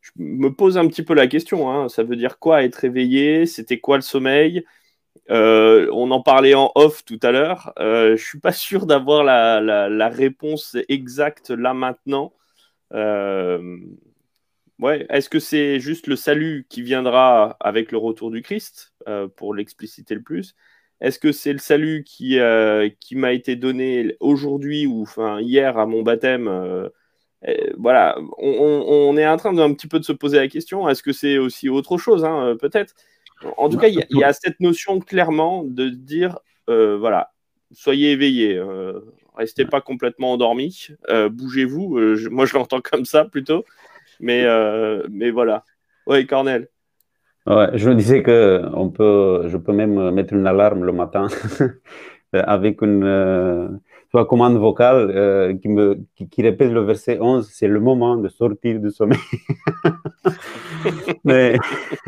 je 0.00 0.10
me 0.16 0.52
pose 0.52 0.78
un 0.78 0.86
petit 0.88 1.02
peu 1.02 1.14
la 1.14 1.26
question, 1.26 1.70
hein. 1.70 1.88
ça 1.88 2.02
veut 2.02 2.16
dire 2.16 2.38
quoi 2.38 2.64
être 2.64 2.84
éveillé? 2.84 3.46
C'était 3.46 3.80
quoi 3.80 3.96
le 3.96 4.02
sommeil? 4.02 4.64
Euh, 5.30 5.88
On 5.92 6.10
en 6.10 6.22
parlait 6.22 6.54
en 6.54 6.72
off 6.74 7.04
tout 7.04 7.20
à 7.22 7.30
l'heure. 7.32 7.72
Euh, 7.78 8.16
je 8.16 8.24
suis 8.24 8.40
pas 8.40 8.52
sûr 8.52 8.86
d'avoir 8.86 9.24
la, 9.24 10.08
réponse 10.08 10.76
exacte 10.88 11.50
là 11.50 11.74
maintenant. 11.74 12.32
Ouais, 14.80 15.06
est-ce 15.08 15.30
que 15.30 15.38
c'est 15.38 15.78
juste 15.78 16.08
le 16.08 16.16
salut 16.16 16.66
qui 16.68 16.82
viendra 16.82 17.56
avec 17.60 17.92
le 17.92 17.98
retour 17.98 18.30
du 18.30 18.42
Christ, 18.42 18.92
pour 19.36 19.54
l'expliciter 19.54 20.14
le 20.14 20.22
plus? 20.22 20.54
Est-ce 21.00 21.18
que 21.18 21.32
c'est 21.32 21.52
le 21.52 21.58
salut 21.58 22.04
qui, 22.04 22.38
euh, 22.38 22.88
qui 23.00 23.16
m'a 23.16 23.32
été 23.32 23.56
donné 23.56 24.16
aujourd'hui 24.20 24.86
ou 24.86 25.02
enfin, 25.02 25.40
hier 25.40 25.78
à 25.78 25.86
mon 25.86 26.02
baptême 26.02 26.48
euh, 26.48 26.88
Voilà, 27.76 28.16
on, 28.38 28.84
on, 28.86 29.16
est 29.16 29.26
en 29.26 29.36
train 29.36 29.52
d'un 29.52 29.72
petit 29.74 29.88
peu 29.88 29.98
de 29.98 30.04
se 30.04 30.12
poser 30.12 30.38
la 30.38 30.48
question. 30.48 30.88
Est-ce 30.88 31.02
que 31.02 31.12
c'est 31.12 31.38
aussi 31.38 31.68
autre 31.68 31.98
chose 31.98 32.24
hein, 32.24 32.56
Peut-être. 32.60 32.94
En 33.58 33.68
tout 33.68 33.76
cas, 33.76 33.88
il 33.88 34.06
y, 34.10 34.18
y, 34.18 34.24
a 34.24 34.32
cette 34.32 34.60
notion 34.60 35.00
clairement 35.00 35.64
de 35.64 35.88
dire 35.88 36.38
euh, 36.70 36.96
voilà, 36.96 37.30
soyez 37.72 38.12
éveillés, 38.12 38.56
euh, 38.56 39.00
restez 39.36 39.64
pas 39.66 39.80
complètement 39.80 40.32
endormis, 40.32 40.88
euh, 41.10 41.28
bougez-vous. 41.28 41.98
Moi, 42.30 42.46
je 42.46 42.54
l'entends 42.54 42.80
comme 42.80 43.04
ça 43.04 43.24
plutôt. 43.24 43.64
Mais, 44.20 44.44
mais 45.10 45.30
voilà. 45.30 45.64
Oui, 46.06 46.26
Cornel. 46.26 46.68
Ouais, 47.46 47.70
je 47.74 47.90
disais 47.90 48.22
que 48.22 48.62
on 48.72 48.88
peut, 48.88 49.48
je 49.48 49.58
peux 49.58 49.72
même 49.72 50.10
mettre 50.12 50.32
une 50.32 50.46
alarme 50.46 50.84
le 50.84 50.92
matin 50.92 51.28
avec 52.32 52.80
une 52.82 53.04
euh, 53.04 53.68
soit 54.10 54.26
commande 54.26 54.56
vocale 54.56 55.10
euh, 55.10 55.54
qui, 55.56 55.68
me, 55.68 55.98
qui, 56.16 56.28
qui, 56.28 56.42
répète 56.42 56.70
le 56.72 56.80
verset 56.80 57.18
11, 57.20 57.48
c'est 57.52 57.68
le 57.68 57.80
moment 57.80 58.16
de 58.16 58.28
sortir 58.28 58.80
du 58.80 58.90
sommeil. 58.90 59.18
Mais 61.24 61.58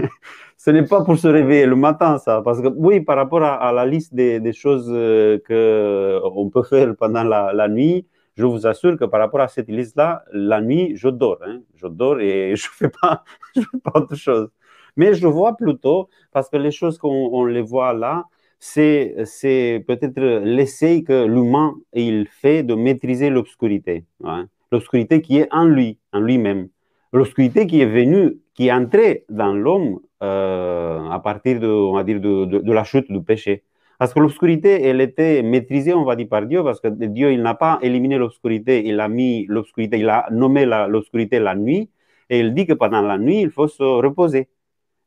ce 0.56 0.70
n'est 0.70 0.84
pas 0.84 1.04
pour 1.04 1.18
se 1.18 1.28
réveiller 1.28 1.66
le 1.66 1.76
matin, 1.76 2.18
ça, 2.18 2.42
parce 2.42 2.60
que 2.62 2.68
oui, 2.68 3.00
par 3.00 3.16
rapport 3.16 3.42
à, 3.42 3.72
la 3.72 3.84
liste 3.84 4.14
des, 4.14 4.40
des 4.40 4.52
choses 4.52 4.88
euh, 4.90 5.38
qu'on 5.46 6.48
peut 6.48 6.62
faire 6.62 6.94
pendant 6.96 7.24
la, 7.24 7.52
la, 7.52 7.68
nuit, 7.68 8.06
je 8.36 8.44
vous 8.46 8.66
assure 8.66 8.96
que 8.96 9.04
par 9.04 9.20
rapport 9.20 9.40
à 9.40 9.48
cette 9.48 9.68
liste-là, 9.68 10.24
la 10.32 10.60
nuit, 10.60 10.96
je 10.96 11.08
dors. 11.08 11.40
Hein, 11.46 11.60
je 11.74 11.88
dors 11.88 12.20
et 12.20 12.54
je 12.56 12.68
ne 12.68 12.72
fais, 12.72 12.92
pas, 13.02 13.24
je 13.54 13.62
fais 13.62 13.78
pas 13.82 14.00
autre 14.00 14.14
chose. 14.14 14.48
Mais 14.96 15.14
je 15.14 15.26
vois 15.26 15.56
plutôt, 15.56 16.08
parce 16.32 16.48
que 16.48 16.56
les 16.56 16.70
choses 16.70 16.98
qu'on 16.98 17.44
les 17.44 17.62
voit 17.62 17.92
là, 17.92 18.24
c'est 18.58 19.84
peut-être 19.86 20.20
l'essai 20.44 21.02
que 21.02 21.26
l'humain 21.26 21.74
il 21.92 22.26
fait 22.26 22.62
de 22.62 22.74
maîtriser 22.74 23.30
l'obscurité. 23.30 24.04
Hein? 24.24 24.46
L'obscurité 24.72 25.20
qui 25.20 25.38
est 25.38 25.48
en 25.52 25.64
lui, 25.64 25.98
en 26.12 26.20
lui-même. 26.20 26.68
L'obscurité 27.12 27.66
qui 27.66 27.80
est 27.80 27.86
venue, 27.86 28.38
qui 28.54 28.68
est 28.68 28.72
entrée 28.72 29.24
dans 29.28 29.52
l'homme 29.54 30.00
euh, 30.22 31.08
à 31.10 31.20
partir 31.20 31.60
de, 31.60 31.68
on 31.68 31.94
va 31.94 32.04
dire, 32.04 32.20
de, 32.20 32.44
de, 32.44 32.72
la 32.72 32.84
chute 32.84 33.10
du 33.10 33.22
péché. 33.22 33.62
Parce 33.98 34.12
que 34.12 34.20
l'obscurité, 34.20 34.82
elle 34.82 35.00
était 35.00 35.42
maîtrisée, 35.42 35.94
on 35.94 36.04
va 36.04 36.16
dire, 36.16 36.28
par 36.28 36.44
Dieu, 36.46 36.62
parce 36.62 36.80
que 36.80 36.88
Dieu, 36.88 37.32
il 37.32 37.42
n'a 37.42 37.54
pas 37.54 37.78
éliminé 37.82 38.18
l'obscurité, 38.18 38.86
il 38.86 39.00
a 39.00 39.08
mis 39.08 39.46
l'obscurité, 39.46 39.98
il 39.98 40.08
a 40.08 40.26
nommé 40.30 40.66
l'obscurité 40.66 41.38
la 41.38 41.54
nuit, 41.54 41.90
et 42.28 42.40
il 42.40 42.54
dit 42.54 42.66
que 42.66 42.72
pendant 42.72 43.02
la 43.02 43.18
nuit, 43.18 43.40
il 43.40 43.50
faut 43.50 43.68
se 43.68 43.82
reposer. 43.82 44.48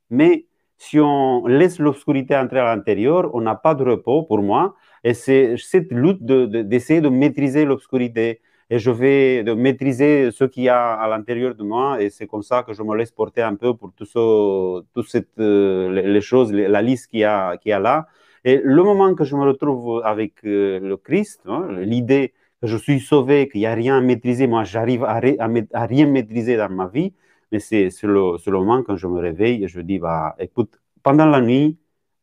Mais 0.09 0.45
si 0.77 0.99
on 0.99 1.45
laisse 1.45 1.79
l'obscurité 1.79 2.35
entrer 2.35 2.59
à 2.59 2.73
l'intérieur, 2.75 3.29
on 3.33 3.41
n'a 3.41 3.55
pas 3.55 3.75
de 3.75 3.83
repos 3.83 4.23
pour 4.23 4.41
moi. 4.41 4.75
Et 5.03 5.13
c'est 5.13 5.55
cette 5.57 5.91
lutte 5.91 6.23
d'essayer 6.23 7.01
de, 7.01 7.07
de, 7.07 7.13
de, 7.13 7.19
maîtriser 7.19 7.65
l'obscurité. 7.65 8.41
Et 8.69 8.79
je 8.79 8.91
vais 8.91 9.43
de 9.43 9.53
maîtriser 9.53 10.31
ce 10.31 10.43
qu'il 10.45 10.63
y 10.63 10.69
a 10.69 10.93
à 10.93 11.07
l'intérieur 11.09 11.55
de 11.55 11.63
moi. 11.63 12.01
Et 12.01 12.09
c'est 12.09 12.27
comme 12.27 12.43
ça 12.43 12.63
que 12.63 12.73
je 12.73 12.83
me 12.83 12.95
laisse 12.95 13.11
porter 13.11 13.41
un 13.41 13.55
peu 13.55 13.73
pour 13.75 13.91
tout 13.93 14.05
ce, 14.05 14.81
tout 14.93 15.03
cette, 15.03 15.39
euh, 15.39 15.89
les 15.91 16.21
choses, 16.21 16.53
la 16.53 16.81
liste 16.81 17.07
qu'il 17.07 17.21
y, 17.21 17.23
a, 17.23 17.57
y 17.65 17.71
a 17.71 17.79
là. 17.79 18.07
Et 18.45 18.61
le 18.63 18.83
moment 18.83 19.13
que 19.15 19.23
je 19.25 19.35
me 19.35 19.43
retrouve 19.43 20.01
avec 20.05 20.45
euh, 20.45 20.79
le 20.79 20.95
Christ, 20.97 21.41
hein, 21.45 21.67
l'idée 21.79 22.33
que 22.61 22.67
je 22.67 22.77
suis 22.77 22.99
sauvé, 22.99 23.49
qu'il 23.49 23.61
n'y 23.61 23.67
a 23.67 23.73
rien 23.73 23.97
à 23.97 24.01
maîtriser, 24.01 24.47
moi 24.47 24.63
j'arrive 24.63 25.03
à, 25.03 25.17
à, 25.17 25.49
à 25.73 25.85
rien 25.85 26.05
maîtriser 26.07 26.55
dans 26.55 26.69
ma 26.69 26.87
vie, 26.87 27.13
mais 27.51 27.59
c'est 27.59 27.89
le, 28.03 28.37
le, 28.45 28.57
moment 28.57 28.83
quand 28.83 28.95
je 28.95 29.07
me 29.07 29.19
réveille 29.19 29.63
et 29.63 29.67
je 29.67 29.81
dis, 29.81 29.99
bah, 29.99 30.35
écoute, 30.39 30.79
pendant 31.03 31.25
la 31.25 31.41
nuit, 31.41 31.77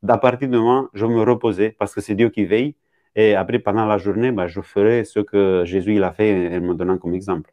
à 0.06 0.18
partir 0.18 0.49
de 0.49 0.54
demain, 0.54 0.88
je 0.95 1.06
me 1.06 1.23
reposer 1.23 1.71
parce 1.71 1.95
que 1.95 2.00
c'est 2.00 2.14
Dieu 2.14 2.30
qui 2.30 2.45
veille. 2.45 2.76
Et 3.14 3.35
après, 3.35 3.59
pendant 3.59 3.87
la 3.87 3.99
journée, 3.99 4.30
bah, 4.30 4.47
je 4.47 4.61
ferai 4.61 5.04
ce 5.04 5.21
que 5.21 5.64
Jésus 5.64 5.97
il 5.97 6.02
a 6.04 6.12
fait 6.12 6.56
en 6.56 6.61
me 6.61 6.75
donnant 6.75 6.99
comme 6.99 7.14
exemple. 7.14 7.52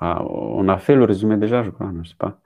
On 0.00 0.68
a 0.68 0.78
fait 0.78 0.94
le 0.94 1.04
résumé 1.04 1.36
déjà, 1.36 1.62
je 1.62 1.70
crois, 1.70 1.90
je 1.92 1.98
ne 1.98 2.04
sais 2.04 2.16
pas. 2.18 2.40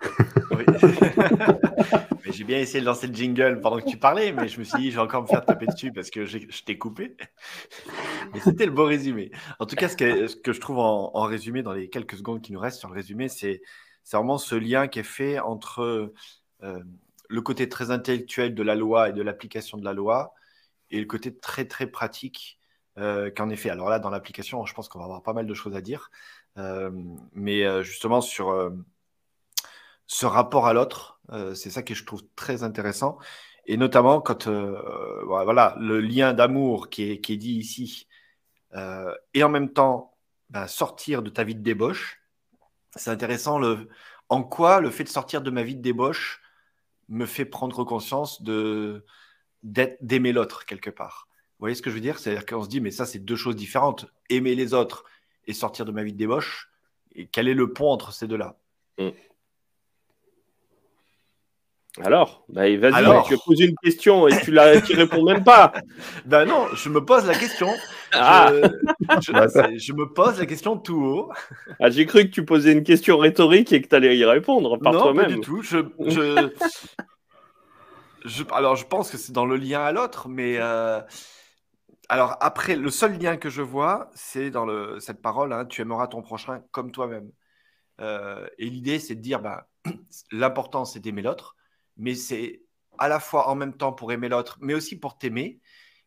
Oui. 0.52 0.64
j'ai 2.32 2.44
bien 2.44 2.58
essayé 2.58 2.80
de 2.80 2.86
lancer 2.86 3.06
le 3.06 3.14
jingle 3.14 3.60
pendant 3.60 3.78
que 3.78 3.88
tu 3.88 3.96
parlais, 3.96 4.32
mais 4.32 4.48
je 4.48 4.58
me 4.58 4.64
suis 4.64 4.78
dit, 4.78 4.90
je 4.90 4.96
vais 4.96 5.02
encore 5.02 5.22
me 5.22 5.26
faire 5.26 5.44
taper 5.44 5.66
dessus 5.66 5.92
parce 5.92 6.10
que 6.10 6.26
je 6.26 6.62
t'ai 6.64 6.78
coupé. 6.78 7.16
Mais 8.32 8.40
c'était 8.40 8.66
le 8.66 8.72
beau 8.72 8.84
résumé. 8.84 9.30
En 9.58 9.66
tout 9.66 9.76
cas, 9.76 9.88
ce 9.88 9.96
que, 9.96 10.26
ce 10.28 10.36
que 10.36 10.52
je 10.52 10.60
trouve 10.60 10.78
en, 10.78 11.10
en, 11.14 11.22
résumé, 11.24 11.62
dans 11.62 11.72
les 11.72 11.88
quelques 11.88 12.16
secondes 12.16 12.40
qui 12.40 12.52
nous 12.52 12.60
restent 12.60 12.78
sur 12.78 12.88
le 12.88 12.94
résumé, 12.94 13.28
c'est 13.28 13.62
vraiment 14.12 14.38
ce 14.38 14.54
lien 14.54 14.88
qui 14.88 15.00
est 15.00 15.04
fait 15.04 15.38
entre 15.38 16.12
euh, 16.62 16.80
le 17.28 17.40
côté 17.42 17.68
très 17.68 17.90
intellectuel 17.90 18.54
de 18.54 18.62
la 18.62 18.74
loi 18.74 19.10
et 19.10 19.12
de 19.12 19.22
l'application 19.22 19.78
de 19.78 19.84
la 19.84 19.92
loi 19.92 20.34
et 20.90 20.98
le 20.98 21.06
côté 21.06 21.36
très, 21.36 21.64
très 21.64 21.86
pratique 21.86 22.58
euh, 22.98 23.30
qu'en 23.30 23.48
effet. 23.50 23.70
Alors 23.70 23.88
là, 23.88 23.98
dans 23.98 24.10
l'application, 24.10 24.64
je 24.66 24.74
pense 24.74 24.88
qu'on 24.88 24.98
va 24.98 25.04
avoir 25.04 25.22
pas 25.22 25.32
mal 25.32 25.46
de 25.46 25.54
choses 25.54 25.76
à 25.76 25.80
dire. 25.80 26.10
Mais 26.56 27.82
justement, 27.82 28.20
sur 28.20 28.72
ce 30.06 30.26
rapport 30.26 30.66
à 30.66 30.72
l'autre, 30.72 31.20
c'est 31.54 31.70
ça 31.70 31.82
que 31.82 31.94
je 31.94 32.04
trouve 32.04 32.22
très 32.34 32.62
intéressant. 32.62 33.18
Et 33.66 33.76
notamment 33.76 34.20
quand 34.20 34.48
voilà, 34.48 35.76
le 35.78 36.00
lien 36.00 36.32
d'amour 36.32 36.90
qui 36.90 37.10
est, 37.10 37.36
dit 37.36 37.52
ici, 37.52 38.08
et 38.74 39.42
en 39.42 39.48
même 39.48 39.72
temps 39.72 40.16
bah, 40.50 40.66
sortir 40.66 41.22
de 41.22 41.30
ta 41.30 41.44
vie 41.44 41.54
de 41.54 41.62
débauche, 41.62 42.20
c'est 42.96 43.10
intéressant 43.10 43.60
en 44.28 44.42
quoi 44.42 44.80
le 44.80 44.90
fait 44.90 45.04
de 45.04 45.08
sortir 45.08 45.42
de 45.42 45.50
ma 45.50 45.62
vie 45.62 45.76
de 45.76 45.82
débauche 45.82 46.40
me 47.08 47.26
fait 47.26 47.44
prendre 47.44 47.84
conscience 47.84 48.42
de 48.42 49.04
d'aimer 49.62 50.32
l'autre 50.32 50.64
quelque 50.64 50.90
part. 50.90 51.28
Vous 51.30 51.64
voyez 51.64 51.74
ce 51.74 51.82
que 51.82 51.90
je 51.90 51.96
veux 51.96 52.00
dire? 52.00 52.18
C'est-à-dire 52.18 52.46
qu'on 52.46 52.62
se 52.62 52.68
dit, 52.68 52.80
mais 52.80 52.90
ça, 52.90 53.04
c'est 53.04 53.18
deux 53.18 53.36
choses 53.36 53.56
différentes. 53.56 54.06
Aimer 54.30 54.54
les 54.54 54.72
autres 54.72 55.04
et 55.46 55.52
sortir 55.52 55.84
de 55.84 55.92
ma 55.92 56.02
vie 56.02 56.12
de 56.12 56.18
débauche. 56.18 56.70
Et 57.14 57.26
quel 57.26 57.48
est 57.48 57.54
le 57.54 57.72
pont 57.72 57.90
entre 57.90 58.12
ces 58.12 58.26
deux-là 58.26 58.56
mm. 58.98 59.10
Alors, 61.98 62.44
bah, 62.48 62.62
vas-y, 62.76 63.04
je 63.04 63.34
te 63.34 63.44
pose 63.44 63.60
une 63.60 63.74
question 63.82 64.28
et 64.28 64.40
tu 64.40 64.52
ne 64.52 64.96
réponds 64.96 65.24
même 65.24 65.42
pas. 65.42 65.72
ben 66.24 66.44
non, 66.44 66.68
je 66.74 66.88
me 66.88 67.04
pose 67.04 67.26
la 67.26 67.34
question. 67.34 67.68
Ah. 68.12 68.52
Je, 69.20 69.92
me 69.92 70.04
pose 70.04 70.38
la 70.38 70.46
question 70.46 70.76
tout 70.76 71.02
haut. 71.02 71.32
Ah, 71.80 71.90
j'ai 71.90 72.06
cru 72.06 72.26
que 72.26 72.30
tu 72.30 72.44
posais 72.44 72.72
une 72.72 72.84
question 72.84 73.18
rhétorique 73.18 73.72
et 73.72 73.82
que 73.82 73.88
tu 73.88 73.94
allais 73.96 74.16
y 74.16 74.24
répondre 74.24 74.78
par 74.78 74.92
toi-même. 74.92 75.16
Non, 75.16 75.22
pas 75.22 75.34
du 75.34 75.40
tout. 75.40 75.62
Je, 78.26 78.42
alors, 78.52 78.76
je 78.76 78.84
pense 78.84 79.10
que 79.10 79.16
c'est 79.16 79.32
dans 79.32 79.46
le 79.46 79.56
lien 79.56 79.80
à 79.80 79.92
l'autre, 79.92 80.28
mais 80.28 80.56
euh, 80.58 81.00
alors 82.10 82.36
après, 82.40 82.74
le 82.74 82.90
seul 82.90 83.18
lien 83.20 83.36
que 83.36 83.48
je 83.48 83.62
vois, 83.62 84.10
c'est 84.16 84.50
dans 84.50 84.64
le, 84.66 84.98
cette 84.98 85.22
parole 85.22 85.52
hein, 85.52 85.64
tu 85.64 85.80
aimeras 85.80 86.08
ton 86.08 86.22
prochain 86.22 86.60
comme 86.72 86.90
toi-même. 86.90 87.30
Euh, 88.00 88.48
et 88.58 88.68
l'idée, 88.68 88.98
c'est 88.98 89.14
de 89.14 89.20
dire 89.20 89.40
bah, 89.40 89.68
l'important, 90.32 90.84
c'est 90.84 90.98
d'aimer 90.98 91.22
l'autre, 91.22 91.54
mais 91.96 92.16
c'est 92.16 92.62
à 92.98 93.06
la 93.08 93.20
fois 93.20 93.48
en 93.48 93.54
même 93.54 93.76
temps 93.76 93.92
pour 93.92 94.10
aimer 94.10 94.28
l'autre, 94.28 94.58
mais 94.60 94.74
aussi 94.74 94.98
pour 94.98 95.18
t'aimer. 95.18 95.60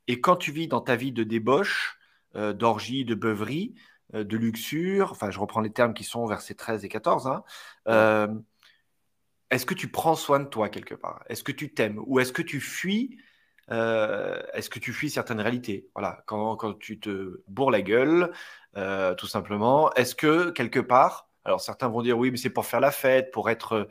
Et 0.08 0.20
quand 0.20 0.36
tu 0.36 0.52
vis 0.52 0.68
dans 0.68 0.82
ta 0.82 0.98
vie 0.98 1.14
de 1.14 1.24
débauche, 1.24 1.98
euh, 2.36 2.52
d'orgie, 2.52 3.06
de 3.06 3.16
beuverie, 3.16 3.74
de 4.14 4.38
luxure, 4.38 5.12
enfin, 5.12 5.32
je 5.32 5.40
reprends 5.40 5.62
les 5.62 5.72
termes 5.72 5.94
qui 5.94 6.04
sont 6.04 6.26
versets 6.26 6.54
13 6.54 6.84
et 6.84 6.90
14, 6.90 7.28
hein, 7.28 8.44
est-ce 9.50 9.66
que 9.66 9.74
tu 9.74 9.88
prends 9.90 10.16
soin 10.16 10.42
de 10.42 10.50
toi 10.50 10.68
quelque 10.68 10.96
part? 10.96 11.24
Est-ce 11.30 11.44
que 11.44 11.54
tu 11.54 11.74
t'aimes? 11.74 12.00
Ou 12.08 12.20
est-ce 12.20 12.34
que 12.34 12.42
tu 12.42 12.60
fuis 12.60 13.18
euh, 13.72 14.42
Est-ce 14.54 14.70
que 14.70 14.80
tu 14.80 14.94
fuis 14.94 15.10
certaines 15.10 15.40
réalités? 15.40 15.88
Voilà, 15.96 16.24
quand, 16.26 16.56
quand, 16.56 16.78
tu 16.78 17.00
te 17.00 17.42
bourres 17.48 17.72
la 17.72 17.82
gueule, 17.82 18.32
euh, 18.78 19.16
tout 19.16 19.28
simplement. 19.28 19.92
Est-ce 19.94 20.16
que 20.16 20.50
quelque 20.52 20.80
part, 20.80 21.30
alors 21.46 21.62
certains 21.62 21.88
vont 21.88 22.02
dire 22.02 22.18
oui, 22.18 22.32
mais 22.32 22.38
c'est 22.38 22.50
pour 22.50 22.66
faire 22.66 22.80
la 22.80 22.92
fête, 22.92 23.32
pour 23.32 23.50
être 23.50 23.90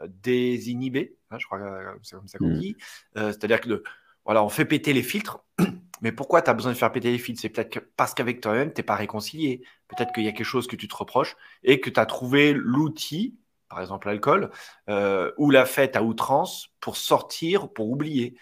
euh, 0.00 0.06
désinhibé, 0.08 1.16
hein, 1.30 1.38
je 1.38 1.46
crois 1.46 1.58
que 1.58 1.98
c'est 2.02 2.16
comme 2.16 2.28
ça 2.28 2.38
qu'on 2.38 2.48
mmh. 2.48 2.58
dit. 2.58 2.76
C'est-à-dire 3.14 3.60
que 3.60 3.82
voilà, 4.24 4.42
on 4.42 4.48
fait 4.48 4.64
péter 4.64 4.92
les 4.92 5.02
filtres. 5.02 5.44
Mais 6.02 6.10
pourquoi 6.10 6.42
tu 6.42 6.50
as 6.50 6.54
besoin 6.54 6.72
de 6.72 6.76
faire 6.76 6.90
péter 6.90 7.12
les 7.12 7.18
filtres? 7.18 7.40
C'est 7.40 7.48
peut-être 7.48 7.78
parce 7.96 8.12
qu'avec 8.14 8.40
toi-même, 8.40 8.72
tu 8.72 8.80
n'es 8.80 8.84
pas 8.84 8.96
réconcilié. 8.96 9.62
Peut-être 9.88 10.12
qu'il 10.12 10.24
y 10.24 10.28
a 10.28 10.32
quelque 10.32 10.44
chose 10.44 10.66
que 10.66 10.76
tu 10.76 10.88
te 10.88 10.96
reproches 10.96 11.36
et 11.62 11.80
que 11.80 11.88
tu 11.88 12.00
as 12.00 12.06
trouvé 12.06 12.52
l'outil 12.52 13.38
par 13.74 13.80
exemple 13.80 14.06
l'alcool, 14.06 14.50
euh, 14.88 15.32
ou 15.36 15.50
la 15.50 15.66
fête 15.66 15.96
à 15.96 16.02
outrance 16.04 16.68
pour 16.80 16.96
sortir, 16.96 17.68
pour 17.72 17.90
oublier. 17.90 18.36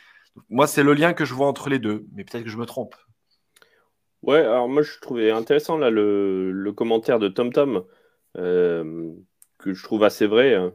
Moi, 0.48 0.66
c'est 0.66 0.82
le 0.82 0.94
lien 0.94 1.12
que 1.12 1.24
je 1.24 1.34
vois 1.34 1.46
entre 1.46 1.68
les 1.68 1.78
deux, 1.78 2.06
mais 2.14 2.24
peut-être 2.24 2.44
que 2.44 2.50
je 2.50 2.56
me 2.56 2.66
trompe. 2.66 2.94
Ouais, 4.22 4.38
alors 4.38 4.68
moi, 4.68 4.82
je 4.82 4.98
trouvais 5.00 5.30
intéressant 5.30 5.76
là 5.76 5.90
le, 5.90 6.72
commentaire 6.74 7.18
de 7.18 7.28
Tom 7.28 7.52
Tom, 7.52 7.84
euh, 8.38 9.12
que 9.58 9.74
je 9.74 9.82
trouve 9.82 10.04
assez 10.04 10.26
vrai. 10.26 10.54
Hein. 10.54 10.72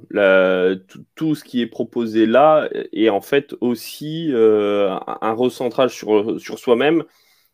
tout, 1.16 1.36
ce 1.36 1.44
qui 1.44 1.62
est 1.62 1.68
proposé 1.68 2.26
là 2.26 2.70
est 2.94 3.10
en 3.10 3.22
fait 3.22 3.56
aussi 3.62 4.32
euh, 4.32 4.98
un 5.22 5.34
recentrage 5.34 5.96
sur, 5.96 6.40
sur 6.40 6.60
soi-même 6.60 7.04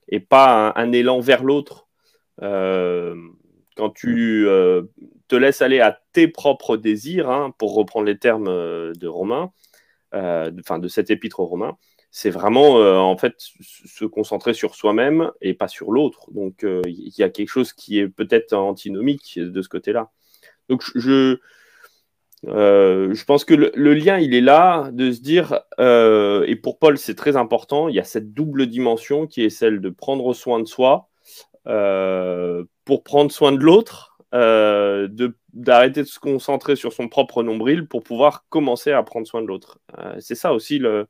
et 0.09 0.19
pas 0.19 0.73
un, 0.75 0.91
élan 0.91 1.19
vers 1.19 1.43
l'autre. 1.43 1.87
quand 2.39 3.89
tu 3.95 4.47
te 5.33 5.35
laisse 5.35 5.63
aller 5.63 5.79
à 5.79 5.99
tes 6.11 6.27
propres 6.27 6.77
désirs, 6.77 7.29
hein, 7.29 7.51
pour 7.57 7.73
reprendre 7.73 8.05
les 8.05 8.17
termes 8.17 8.47
euh, 8.47 8.93
de 8.93 9.07
Romain, 9.07 9.51
euh, 10.13 10.51
enfin 10.59 10.77
de 10.77 10.87
cet 10.87 11.09
épître 11.09 11.39
romain, 11.39 11.75
c'est 12.15 12.29
vraiment 12.29 12.77
euh, 12.77 12.97
en 12.97 13.17
fait 13.17 13.33
se 13.39 14.05
concentrer 14.05 14.53
sur 14.53 14.75
soi-même 14.75 15.31
et 15.41 15.53
pas 15.55 15.67
sur 15.67 15.91
l'autre. 15.91 16.31
Donc 16.31 16.63
il 16.85 17.13
y 17.17 17.23
a 17.23 17.29
quelque 17.29 17.49
chose 17.49 17.73
qui 17.73 17.99
est 17.99 18.07
peut-être 18.07 18.53
antinomique 18.53 19.39
de 19.39 19.61
ce 19.61 19.67
côté-là. 19.67 20.11
Donc 20.69 20.83
je, 20.95 21.39
je 22.43 23.23
pense 23.25 23.45
que 23.45 23.53
le, 23.55 23.93
lien, 23.93 24.19
il 24.19 24.35
est 24.35 24.41
là 24.41 24.91
de 24.93 25.11
se 25.11 25.21
dire, 25.21 25.61
et 25.79 26.55
pour 26.55 26.77
Paul, 26.77 26.97
c'est 26.97 27.15
très 27.15 27.35
important, 27.35 27.89
il 27.89 27.95
y 27.95 27.99
a 27.99 28.03
cette 28.03 28.33
double 28.33 28.67
dimension 28.67 29.27
qui 29.27 29.43
est 29.43 29.49
celle 29.49 29.81
de 29.81 29.89
prendre 29.89 30.33
soin 30.33 30.59
de 30.59 30.65
soi 30.65 31.09
pour 31.65 33.03
prendre 33.03 33.31
soin 33.31 33.53
de 33.53 33.63
l'autre, 33.63 34.13
euh, 34.33 35.07
d'arrêter 35.53 36.01
de, 36.01 36.07
se 36.07 36.17
concentrer 36.19 36.75
sur 36.75 36.91
son 36.91 37.07
propre 37.07 37.43
nombril 37.43 37.87
pour 37.87 38.01
pouvoir 38.01 38.45
commencer 38.49 38.91
à 38.91 39.03
prendre 39.03 39.27
soin 39.27 39.43
de 39.43 39.47
l'autre. 39.47 39.77
Euh, 39.99 40.15
c'est 40.19 40.33
ça 40.33 40.53
aussi 40.53 40.79
le, 40.79 41.07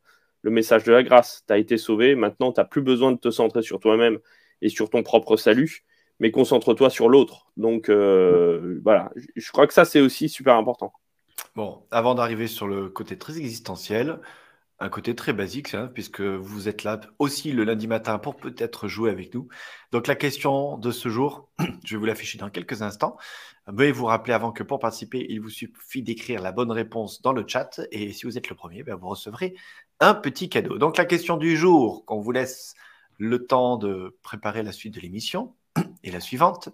message 0.49 0.83
de 0.83 0.91
la 0.91 1.03
grâce. 1.03 1.43
Tu 1.47 1.53
as 1.53 1.57
été 1.57 1.77
sauvé, 1.77 2.15
maintenant 2.15 2.51
tu 2.51 2.59
n'as 2.59 2.65
plus 2.65 2.81
besoin 2.81 3.11
de 3.11 3.17
te 3.17 3.31
centrer 3.31 3.61
sur 3.61 3.79
toi-même 3.79 4.19
et 4.61 4.69
sur 4.69 4.89
ton 4.89 5.03
propre 5.03 5.37
salut, 5.37 5.83
mais 6.19 6.31
concentre-toi 6.31 6.89
sur 6.89 7.09
l'autre. 7.09 7.51
Donc 7.57 7.89
euh, 7.89 8.79
voilà, 8.83 9.11
je 9.35 9.51
crois 9.51 9.67
que 9.67 9.73
ça 9.73 9.85
c'est 9.85 10.01
aussi 10.01 10.29
super 10.29 10.55
important. 10.55 10.93
Bon, 11.55 11.85
avant 11.91 12.15
d'arriver 12.15 12.47
sur 12.47 12.67
le 12.67 12.89
côté 12.89 13.17
très 13.17 13.37
existentiel, 13.37 14.19
un 14.79 14.89
côté 14.89 15.15
très 15.15 15.33
basique, 15.33 15.73
hein, 15.75 15.89
puisque 15.93 16.21
vous 16.21 16.67
êtes 16.67 16.83
là 16.83 16.99
aussi 17.19 17.51
le 17.51 17.63
lundi 17.63 17.87
matin 17.87 18.19
pour 18.19 18.35
peut-être 18.35 18.87
jouer 18.87 19.11
avec 19.11 19.33
nous. 19.33 19.47
Donc 19.91 20.07
la 20.07 20.15
question 20.15 20.77
de 20.77 20.91
ce 20.91 21.09
jour, 21.09 21.49
je 21.85 21.95
vais 21.95 21.99
vous 21.99 22.05
l'afficher 22.05 22.37
dans 22.37 22.49
quelques 22.49 22.81
instants. 22.81 23.17
Veuillez 23.67 23.93
vous 23.93 24.05
rappeler 24.05 24.33
avant 24.33 24.51
que 24.51 24.61
pour 24.61 24.79
participer, 24.79 25.25
il 25.29 25.39
vous 25.39 25.49
suffit 25.49 26.03
d'écrire 26.03 26.41
la 26.41 26.51
bonne 26.51 26.71
réponse 26.71 27.21
dans 27.21 27.31
le 27.31 27.45
chat. 27.47 27.79
Et 27.91 28.11
si 28.11 28.25
vous 28.25 28.37
êtes 28.37 28.49
le 28.49 28.55
premier, 28.55 28.83
ben, 28.83 28.95
vous 28.95 29.07
recevrez 29.07 29.55
un 29.99 30.13
petit 30.13 30.49
cadeau. 30.49 30.77
Donc 30.77 30.97
la 30.97 31.05
question 31.05 31.37
du 31.37 31.55
jour, 31.55 32.05
qu'on 32.05 32.19
vous 32.19 32.31
laisse 32.31 32.73
le 33.17 33.45
temps 33.45 33.77
de 33.77 34.17
préparer 34.21 34.63
la 34.63 34.71
suite 34.71 34.95
de 34.95 34.99
l'émission, 34.99 35.55
est 36.03 36.11
la 36.11 36.19
suivante. 36.19 36.69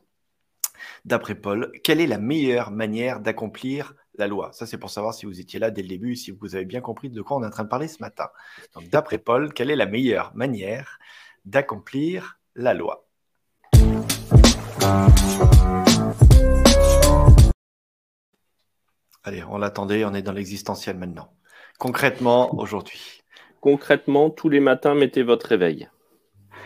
D'après 1.05 1.35
Paul, 1.35 1.71
quelle 1.83 1.99
est 1.99 2.07
la 2.07 2.17
meilleure 2.17 2.71
manière 2.71 3.19
d'accomplir 3.19 3.93
la 4.15 4.27
loi? 4.27 4.51
Ça, 4.53 4.65
c'est 4.65 4.77
pour 4.77 4.89
savoir 4.89 5.13
si 5.13 5.25
vous 5.25 5.39
étiez 5.39 5.59
là 5.59 5.71
dès 5.71 5.81
le 5.81 5.87
début, 5.87 6.15
si 6.15 6.31
vous 6.31 6.55
avez 6.55 6.65
bien 6.65 6.81
compris 6.81 7.09
de 7.09 7.21
quoi 7.21 7.37
on 7.37 7.43
est 7.43 7.47
en 7.47 7.51
train 7.51 7.65
de 7.65 7.69
parler 7.69 7.87
ce 7.87 8.01
matin. 8.01 8.29
Donc, 8.73 8.89
d'après 8.89 9.17
Paul, 9.17 9.53
quelle 9.53 9.71
est 9.71 9.75
la 9.75 9.85
meilleure 9.85 10.33
manière 10.35 10.99
d'accomplir 11.45 12.39
la 12.55 12.73
loi? 12.73 13.05
Allez, 19.23 19.43
on 19.43 19.57
l'attendait, 19.57 20.05
on 20.05 20.13
est 20.13 20.21
dans 20.21 20.31
l'existentiel 20.31 20.97
maintenant. 20.97 21.33
Concrètement, 21.79 22.53
aujourd'hui. 22.59 23.23
Concrètement, 23.61 24.29
tous 24.29 24.49
les 24.49 24.59
matins, 24.59 24.95
mettez 24.95 25.23
votre 25.23 25.47
réveil. 25.47 25.87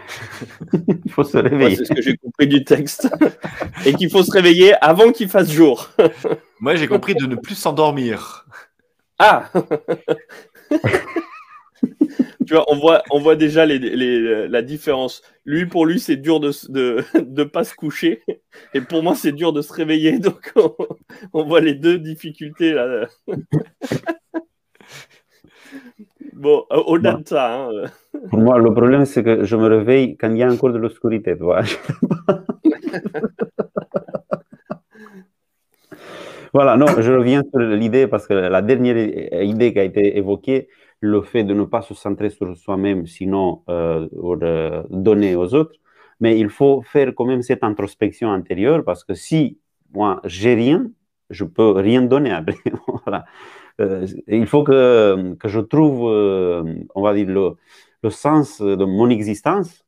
il 1.06 1.12
faut 1.12 1.24
se 1.24 1.38
réveiller. 1.38 1.76
c'est 1.76 1.86
ce 1.86 1.94
que 1.94 2.02
j'ai 2.02 2.18
compris 2.18 2.48
du 2.48 2.64
texte. 2.64 3.08
Et 3.86 3.94
qu'il 3.94 4.10
faut 4.10 4.24
se 4.24 4.32
réveiller 4.32 4.74
avant 4.82 5.12
qu'il 5.12 5.30
fasse 5.30 5.52
jour. 5.52 5.92
Moi, 6.60 6.76
j'ai 6.76 6.88
compris 6.88 7.14
de 7.14 7.28
ne 7.28 7.36
plus 7.36 7.54
s'endormir. 7.54 8.48
Ah 9.20 9.52
Tu 12.48 12.56
vois, 12.56 12.66
on 12.68 12.76
voit, 12.76 13.04
on 13.12 13.20
voit 13.20 13.36
déjà 13.36 13.68
les, 13.68 13.78
la 14.48 14.62
différence. 14.64 15.22
Lui, 15.46 15.68
pour 15.68 15.86
lui, 15.86 16.00
c'est 16.00 16.18
dur 16.18 16.40
de 16.40 16.52
ne 16.70 17.22
de, 17.22 17.44
pas 17.44 17.64
se 17.64 17.76
coucher. 17.76 18.24
Et 18.74 18.82
pour 18.82 19.04
moi, 19.04 19.16
c'est 19.16 19.32
dur 19.32 19.54
de 19.54 19.62
se 19.62 19.72
réveiller. 19.72 20.18
Donc, 20.20 20.52
on, 20.56 20.76
on 21.34 21.46
voit 21.46 21.62
les 21.62 21.76
deux 21.76 22.00
difficultés 22.00 22.74
là. 22.74 23.08
Bon, 26.34 26.66
au-delà 26.70 27.14
de 27.16 27.28
ça. 27.28 27.54
Hein. 27.54 27.70
Pour 28.30 28.40
moi, 28.40 28.58
le 28.58 28.74
problème, 28.74 29.06
c'est 29.06 29.24
que 29.24 29.44
je 29.44 29.56
me 29.56 29.68
réveille 29.68 30.18
quand 30.18 30.30
il 30.32 30.38
y 30.38 30.44
a 30.44 30.52
encore 30.52 30.72
de 30.72 30.78
l'obscurité. 30.78 31.36
voilà, 36.54 36.76
non, 36.78 36.88
je 37.00 37.12
reviens 37.12 37.44
sur 37.50 37.60
l'idée 37.60 38.08
parce 38.08 38.28
que 38.28 38.34
la 38.34 38.62
dernière 38.62 38.98
idée 39.44 39.74
qui 39.74 39.80
a 39.80 39.84
été 39.84 40.18
évoquée, 40.18 40.70
le 41.00 41.22
fait 41.22 41.44
de 41.44 41.54
ne 41.54 41.66
pas 41.66 41.82
se 41.82 41.94
centrer 41.94 42.30
sur 42.30 42.56
soi-même, 42.58 43.06
sinon 43.06 43.62
euh, 43.70 44.08
euh, 44.42 44.84
donner 44.90 45.36
aux 45.36 45.54
autres. 45.54 45.76
Mais 46.20 46.40
il 46.40 46.50
faut 46.50 46.82
faire 46.82 47.14
quand 47.16 47.26
même 47.26 47.42
cette 47.42 47.64
introspection 47.64 48.32
intérieure 48.32 48.84
parce 48.86 49.04
que 49.04 49.14
si 49.14 49.60
moi 49.94 50.22
j'ai 50.24 50.54
rien, 50.54 50.90
je 51.30 51.44
peux 51.44 51.72
rien 51.72 52.02
donner 52.02 52.32
après. 52.32 52.56
voilà. 53.06 53.26
Euh, 53.82 54.06
il 54.28 54.46
faut 54.48 54.64
que, 54.64 55.34
que, 55.36 55.48
je 55.50 55.60
trouve, 55.60 56.10
euh, 56.12 56.64
on 56.96 57.02
va 57.02 57.14
dire, 57.14 57.28
le, 57.28 57.56
le, 58.04 58.10
sens 58.12 58.62
de 58.62 58.86
mon 58.86 59.10
existence 59.10 59.84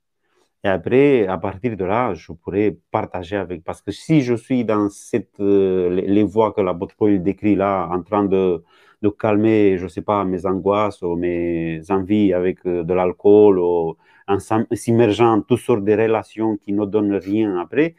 Et 0.63 0.69
après, 0.69 1.27
à 1.27 1.37
partir 1.37 1.77
de 1.77 1.85
là, 1.85 2.13
je 2.15 2.31
pourrais 2.33 2.77
partager 2.91 3.37
avec. 3.37 3.63
Parce 3.63 3.81
que 3.81 3.91
si 3.91 4.21
je 4.21 4.35
suis 4.35 4.65
dans 4.65 4.89
cette, 4.89 5.39
euh, 5.39 5.89
les, 5.89 6.23
voies 6.23 6.53
que 6.53 6.61
la 6.61 6.73
Paul 6.75 7.21
décrit 7.23 7.55
là, 7.55 7.87
en 7.91 8.01
train 8.03 8.25
de, 8.25 8.63
de 9.01 9.09
calmer, 9.09 9.77
je 9.77 9.85
ne 9.85 9.89
sais 9.89 10.01
pas, 10.03 10.25
mes 10.25 10.45
angoisses 10.45 11.01
ou 11.03 11.15
mes 11.15 11.81
envies 11.91 12.33
avec 12.33 12.65
de 12.65 12.93
l'alcool 12.93 13.59
ou 13.59 13.97
en 14.27 14.37
s'immergeant 14.73 15.41
toutes 15.41 15.59
sortes 15.59 15.83
de 15.85 15.93
relations 15.93 16.57
qui 16.57 16.73
ne 16.73 16.85
donnent 16.85 17.15
rien 17.15 17.59
après, 17.59 17.95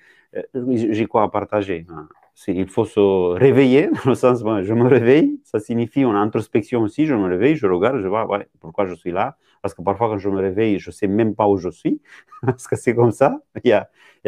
j'ai 0.55 1.07
quoi 1.07 1.25
à 1.25 1.29
partager. 1.29 1.87
Hein. 1.91 2.09
Il 2.49 2.69
faut 2.69 2.85
se 2.85 3.01
réveiller, 3.35 3.89
dans 4.05 4.11
le 4.11 4.15
sens, 4.15 4.41
je 4.41 4.75
me 4.75 4.87
réveille, 4.87 5.41
ça 5.45 5.59
signifie 5.59 6.03
une 6.03 6.17
introspection 6.17 6.83
aussi, 6.83 7.07
je 7.07 7.15
me 7.15 7.29
réveille, 7.29 7.57
je 7.57 7.67
regarde, 7.67 8.01
je 8.01 8.09
vois 8.09 8.27
pourquoi 8.61 8.87
je 8.87 8.95
suis 8.95 9.11
là, 9.11 9.37
parce 9.63 9.75
que 9.75 9.83
parfois 9.83 10.09
quand 10.11 10.19
je 10.19 10.29
me 10.29 10.41
réveille, 10.41 10.79
je 10.79 10.91
ne 10.91 10.93
sais 10.93 11.09
même 11.09 11.35
pas 11.35 11.49
où 11.49 11.57
je 11.57 11.71
suis, 11.71 12.01
parce 12.43 12.69
que 12.69 12.77
c'est 12.77 12.95
comme 12.95 13.11
ça. 13.11 13.41
Et 13.65 13.73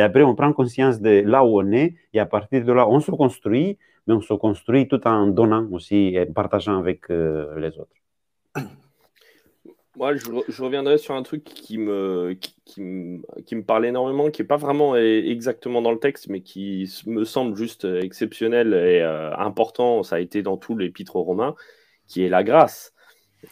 après, 0.00 0.22
on 0.22 0.34
prend 0.34 0.52
conscience 0.52 1.00
de 1.00 1.22
là 1.24 1.44
où 1.44 1.60
on 1.60 1.70
est, 1.72 1.96
et 2.14 2.20
à 2.20 2.26
partir 2.26 2.64
de 2.64 2.72
là, 2.72 2.88
on 2.88 3.00
se 3.00 3.10
construit, 3.10 3.78
mais 4.06 4.14
on 4.14 4.20
se 4.22 4.34
construit 4.34 4.88
tout 4.88 5.06
en 5.06 5.26
donnant 5.26 5.68
aussi 5.70 6.14
et 6.16 6.26
partageant 6.26 6.78
avec 6.78 7.10
euh, 7.10 7.58
les 7.60 7.78
autres. 7.78 7.94
Moi, 9.98 10.14
je, 10.14 10.62
reviendrai 10.62 10.96
sur 10.96 11.16
un 11.16 11.24
truc 11.24 11.42
qui 11.42 11.76
me, 11.76 12.38
qui, 12.64 12.80
me, 12.80 13.20
qui 13.44 13.56
me 13.56 13.64
parle 13.64 13.84
énormément, 13.84 14.30
qui 14.30 14.42
n'est 14.42 14.46
pas 14.46 14.56
vraiment 14.56 14.94
exactement 14.94 15.82
dans 15.82 15.90
le 15.90 15.98
texte, 15.98 16.28
mais 16.28 16.40
qui 16.40 16.88
me 17.06 17.24
semble 17.24 17.56
juste 17.56 17.84
exceptionnel 17.84 18.74
et 18.74 19.00
euh, 19.02 19.34
important. 19.36 20.04
Ça 20.04 20.16
a 20.16 20.20
été 20.20 20.42
dans 20.42 20.56
tout 20.56 20.76
l'épître 20.76 21.16
aux 21.16 21.36
qui 22.06 22.22
est 22.24 22.28
la 22.28 22.44
grâce. 22.44 22.94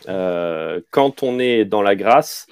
Euh, 0.08 0.80
quand 0.92 1.24
on 1.24 1.40
est 1.40 1.64
dans 1.64 1.82
la 1.82 1.96
grâce, 1.96 2.46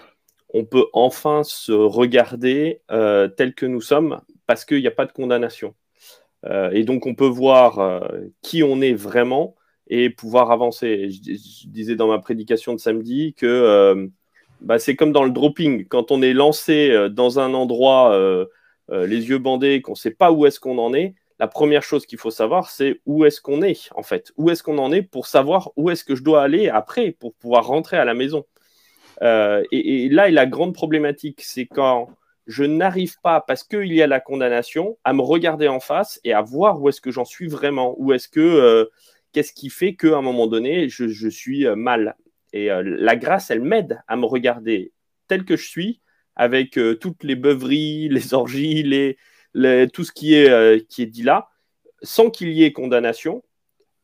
on 0.52 0.64
peut 0.64 0.87
enfin 0.92 1.44
se 1.44 1.70
regarder 1.70 2.80
euh, 2.90 3.28
tel 3.28 3.54
que 3.54 3.64
nous 3.64 3.80
sommes 3.80 4.20
parce 4.46 4.64
qu'il 4.64 4.80
n'y 4.80 4.88
a 4.88 4.92
pas 4.92 5.07
de 5.07 5.12
condamnation. 5.12 5.72
et 6.72 6.83
donc, 6.83 7.07
on 7.07 7.14
peut 7.14 7.28
voir 7.28 8.02
qui 8.42 8.64
on 8.64 8.80
est 8.80 8.92
vraiment 8.92 9.54
et 9.88 10.11
pouvoir 10.11 10.51
avancer. 10.51 11.11
Je, 11.11 11.68
disais 11.68 11.97
dans 11.97 12.09
ma 12.09 12.18
prédication 12.18 12.75
de 12.75 12.81
samedi 12.81 13.35
que 13.35 13.47
euh, 13.47 14.07
bah, 14.61 14.79
c'est 14.79 14.97
comme 14.97 15.12
dans 15.12 15.25
le 15.25 15.31
dropping, 15.31 15.87
quand 15.87 16.11
on 16.11 16.23
est 16.23 16.33
lancé 16.33 16.90
euh, 16.90 17.09
dans 17.09 17.38
un 17.38 17.55
endroit 17.55 18.14
euh, 18.14 18.47
les 18.90 19.29
yeux 19.29 19.38
bandés, 19.38 19.83
qu'on 19.83 19.92
ne 19.92 19.97
sait 19.97 20.11
pas 20.11 20.33
où 20.33 20.47
est-ce 20.47 20.61
qu'on 20.61 20.79
en 20.79 20.94
est, 20.94 21.14
la 21.38 21.49
première 21.49 21.83
chose 21.83 22.07
qu'il 22.07 22.18
faut 22.18 22.31
savoir, 22.31 22.70
c'est 22.70 23.01
où 23.07 23.25
est-ce 23.25 23.40
qu'on 23.40 23.62
est 23.62 23.90
en 23.94 24.03
fait, 24.03 24.33
où 24.37 24.51
est-ce 24.51 24.62
qu'on 24.62 24.79
en 24.79 24.92
est 24.92 25.03
pour 25.03 25.27
savoir 25.27 25.70
où 25.77 25.90
est-ce 25.90 26.05
que 26.05 26.14
je 26.14 26.23
dois 26.23 26.42
aller 26.42 26.68
après 26.68 27.11
pour 27.11 27.35
pouvoir 27.35 27.66
rentrer 27.66 27.97
à 27.97 28.05
la 28.05 28.14
maison. 28.14 28.44
Et, 29.23 30.09
là 30.11 30.31
la 30.31 30.47
grande 30.47 30.75
problématique, 30.75 31.40
c'est 31.42 31.66
quand 31.66 32.09
je 32.47 32.62
n'arrive 32.62 33.18
pas, 33.23 33.40
parce 33.40 33.64
qu'il 33.64 33.92
y 33.92 34.03
a 34.03 34.07
la 34.07 34.20
condamnation, 34.20 34.99
à 35.03 35.14
me 35.14 35.23
regarder 35.23 35.66
en 35.66 35.81
face 35.81 36.20
et 36.25 36.35
à 36.35 36.42
voir 36.42 36.81
où 36.81 36.88
est-ce 36.90 37.01
que 37.01 37.11
j'en 37.11 37.25
suis 37.25 37.49
vraiment, 37.49 37.94
où 37.97 38.12
est-ce 38.12 38.29
que 38.29 38.90
qu'est-ce 39.35 39.53
qui 39.53 39.68
fait 39.68 39.97
qu'à 39.97 40.16
un 40.16 40.23
moment 40.23 40.47
donné, 40.47 40.88
je, 40.88 41.29
suis 41.29 41.66
euh, 41.66 41.77
mal 41.77 42.16
Et 42.55 42.70
euh, 42.70 42.83
la 42.83 43.16
grâce, 43.16 43.51
elle 43.51 43.61
m'aide 43.61 44.01
à 44.09 44.16
me 44.16 44.25
regarder 44.25 44.92
tel 45.29 45.44
que 45.44 45.57
je 45.57 45.66
suis, 45.68 46.01
avec 46.37 46.79
euh, 46.79 46.94
toutes 46.94 47.23
les 47.25 47.35
beuveries, 47.35 48.09
les 48.11 48.33
orgies, 48.33 49.16
tout 49.92 50.05
ce 50.05 50.12
qui 50.12 50.35
est, 50.35 51.11
dit 51.11 51.23
là, 51.23 51.51
sans 52.03 52.31
qu'il 52.31 52.51
y 52.51 52.64
ait 52.64 52.73
condamnation, 52.73 53.44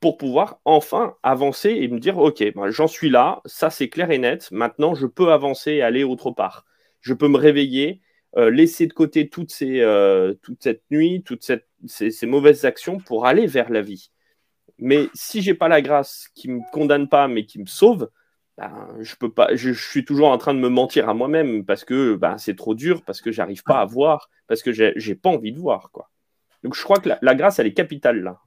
pour 0.01 0.16
pouvoir 0.16 0.61
enfin 0.64 1.16
avancer 1.23 1.71
et 1.71 1.88
me 1.88 2.01
dire, 2.01 2.19
OK, 2.19 2.43
ben, 2.55 2.71
j'en 2.71 2.88
suis 2.88 3.11
là, 3.11 3.43
ça 3.45 3.69
c'est 3.69 3.90
clair 3.90 4.11
et 4.11 4.19
net, 4.19 4.51
maintenant 4.51 4.95
je 4.95 5.07
peux 5.07 5.31
avancer 5.31 5.73
et 5.73 5.83
aller 5.83 6.05
autre 6.05 6.31
part. 6.31 6.64
Je 7.03 7.12
peux 7.12 7.29
me 7.29 7.37
réveiller, 7.37 8.01
laisser 8.35 8.87
de 8.87 8.95
côté 8.95 9.29
toute 9.29 9.51
cette 9.51 10.83
nuit, 10.90 11.23
toutes 11.23 11.45
ces, 11.87 12.27
mauvaises 12.27 12.64
actions 12.64 12.97
pour 12.97 13.27
aller 13.27 13.47
vers 13.47 13.69
la 13.69 13.83
vie. 13.83 14.11
Mais 14.81 15.09
si 15.14 15.43
j'ai 15.43 15.55
pas 15.55 15.69
la 15.69 15.83
grâce 15.83 16.29
qui 16.35 16.49
me 16.49 16.61
condamne 16.73 17.09
pas, 17.09 17.29
mais 17.29 17.45
qui 17.45 17.61
me 17.61 17.66
sauve, 17.66 18.11
ben, 18.59 18.88
je 19.01 19.14
peux 19.16 19.33
pas. 19.33 19.55
Je, 19.55 19.73
suis 19.73 20.05
toujours 20.05 20.29
en 20.29 20.38
train 20.38 20.55
de 20.55 20.59
me 20.59 20.69
mentir 20.69 21.09
à 21.09 21.14
moi-même 21.14 21.64
parce 21.64 21.85
que 21.85 22.14
ben, 22.16 22.37
c'est 22.38 22.57
trop 22.57 22.75
dur, 22.75 23.03
parce 23.05 23.21
que 23.21 23.33
j'arrive 23.33 23.62
pas 23.62 23.81
à 23.81 23.85
voir, 23.87 24.29
parce 24.49 24.62
que 24.62 24.73
j'ai 24.73 25.14
pas 25.14 25.31
envie 25.31 25.53
de 25.53 25.59
voir, 25.59 25.90
quoi. 25.93 26.11
Donc 26.62 26.75
je 26.75 26.83
crois 26.83 26.99
que 26.99 27.11
la, 27.23 27.35
grâce, 27.35 27.59
elle 27.59 27.66
est 27.66 27.75
capitale 27.75 28.23
là. 28.23 28.38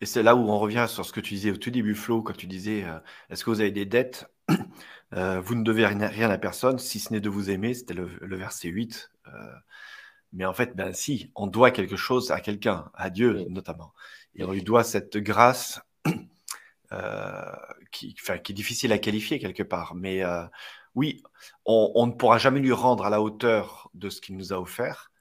Et 0.00 0.06
c'est 0.06 0.22
là 0.22 0.34
où 0.34 0.48
on 0.48 0.58
revient 0.58 0.86
sur 0.88 1.04
ce 1.04 1.12
que 1.12 1.20
tu 1.20 1.34
disais 1.34 1.50
au 1.50 1.56
tout 1.56 1.70
début, 1.70 1.94
Flo, 1.94 2.22
quand 2.22 2.36
tu 2.36 2.46
disais 2.46 2.84
euh, 2.84 2.98
est-ce 3.30 3.44
que 3.44 3.50
vous 3.50 3.60
avez 3.60 3.70
des 3.70 3.86
dettes? 3.86 4.26
Euh, 5.12 5.40
Vous 5.40 5.54
ne 5.54 5.62
devez 5.62 5.86
rien, 5.86 6.28
à 6.28 6.38
personne, 6.38 6.80
si 6.80 6.98
ce 6.98 7.12
n'est 7.12 7.20
de 7.20 7.28
vous 7.28 7.48
aimer. 7.48 7.72
C'était 7.74 7.94
le, 7.94 8.36
verset 8.36 8.66
8. 8.66 9.12
Euh, 9.28 9.30
mais 10.34 10.44
en 10.44 10.52
fait, 10.52 10.74
ben 10.76 10.92
si, 10.92 11.30
on 11.36 11.46
doit 11.46 11.70
quelque 11.70 11.96
chose 11.96 12.32
à 12.32 12.40
quelqu'un, 12.40 12.90
à 12.94 13.08
Dieu 13.08 13.46
notamment. 13.48 13.94
Et 14.34 14.44
on 14.44 14.50
lui 14.52 14.62
doit 14.62 14.82
cette 14.82 15.16
grâce 15.16 15.80
euh, 16.92 17.52
qui, 17.92 18.14
qui, 18.14 18.32
est 18.32 18.52
difficile 18.52 18.92
à 18.92 18.98
qualifier 18.98 19.38
quelque 19.38 19.62
part. 19.62 19.94
Mais 19.94 20.24
euh, 20.24 20.44
oui, 20.96 21.22
on, 21.64 22.06
ne 22.06 22.12
pourra 22.12 22.38
jamais 22.38 22.60
lui 22.60 22.72
rendre 22.72 23.06
à 23.06 23.10
la 23.10 23.22
hauteur 23.22 23.90
de 23.94 24.10
ce 24.10 24.20
qu'il 24.20 24.36
nous 24.36 24.52
a 24.52 24.60
offert. 24.60 25.12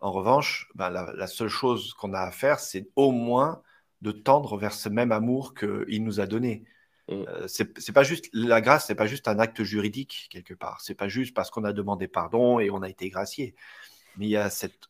En 0.00 0.10
revanche, 0.10 0.68
ben, 0.74 0.90
la, 0.90 1.26
seule 1.28 1.48
chose 1.48 1.94
qu'on 1.94 2.12
a 2.12 2.20
à 2.20 2.30
faire, 2.32 2.58
c'est 2.58 2.88
au 2.96 3.12
moins 3.12 3.62
de 4.02 4.10
tendre 4.10 4.56
vers 4.56 4.72
ce 4.72 4.88
même 4.88 5.12
amour 5.12 5.54
qu'il 5.54 6.02
nous 6.02 6.18
a 6.20 6.26
donné. 6.26 6.64
Mm. 7.08 7.12
Euh, 7.12 7.46
c'est 7.46 7.92
pas 7.92 8.02
juste 8.02 8.28
la 8.32 8.60
grâce, 8.60 8.86
c'est 8.86 8.94
pas 8.96 9.06
juste 9.06 9.28
un 9.28 9.38
acte 9.38 9.62
juridique 9.62 10.28
quelque 10.30 10.54
part. 10.54 10.80
C'est 10.80 10.94
pas 10.94 11.08
juste 11.08 11.34
parce 11.34 11.50
qu'on 11.50 11.64
a 11.64 11.72
demandé 11.72 12.08
pardon 12.08 12.58
et 12.58 12.70
on 12.70 12.82
a 12.82 12.88
été 12.88 13.08
gracié. 13.08 13.54
Mais 14.18 14.26
il 14.26 14.30
y 14.30 14.36
a 14.36 14.50
cette 14.50 14.88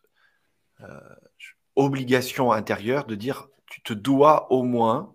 obligation 1.76 2.52
intérieure 2.52 3.06
de 3.06 3.14
dire 3.14 3.48
tu 3.66 3.82
te 3.82 3.92
dois 3.92 4.52
au 4.52 4.62
moins 4.62 5.14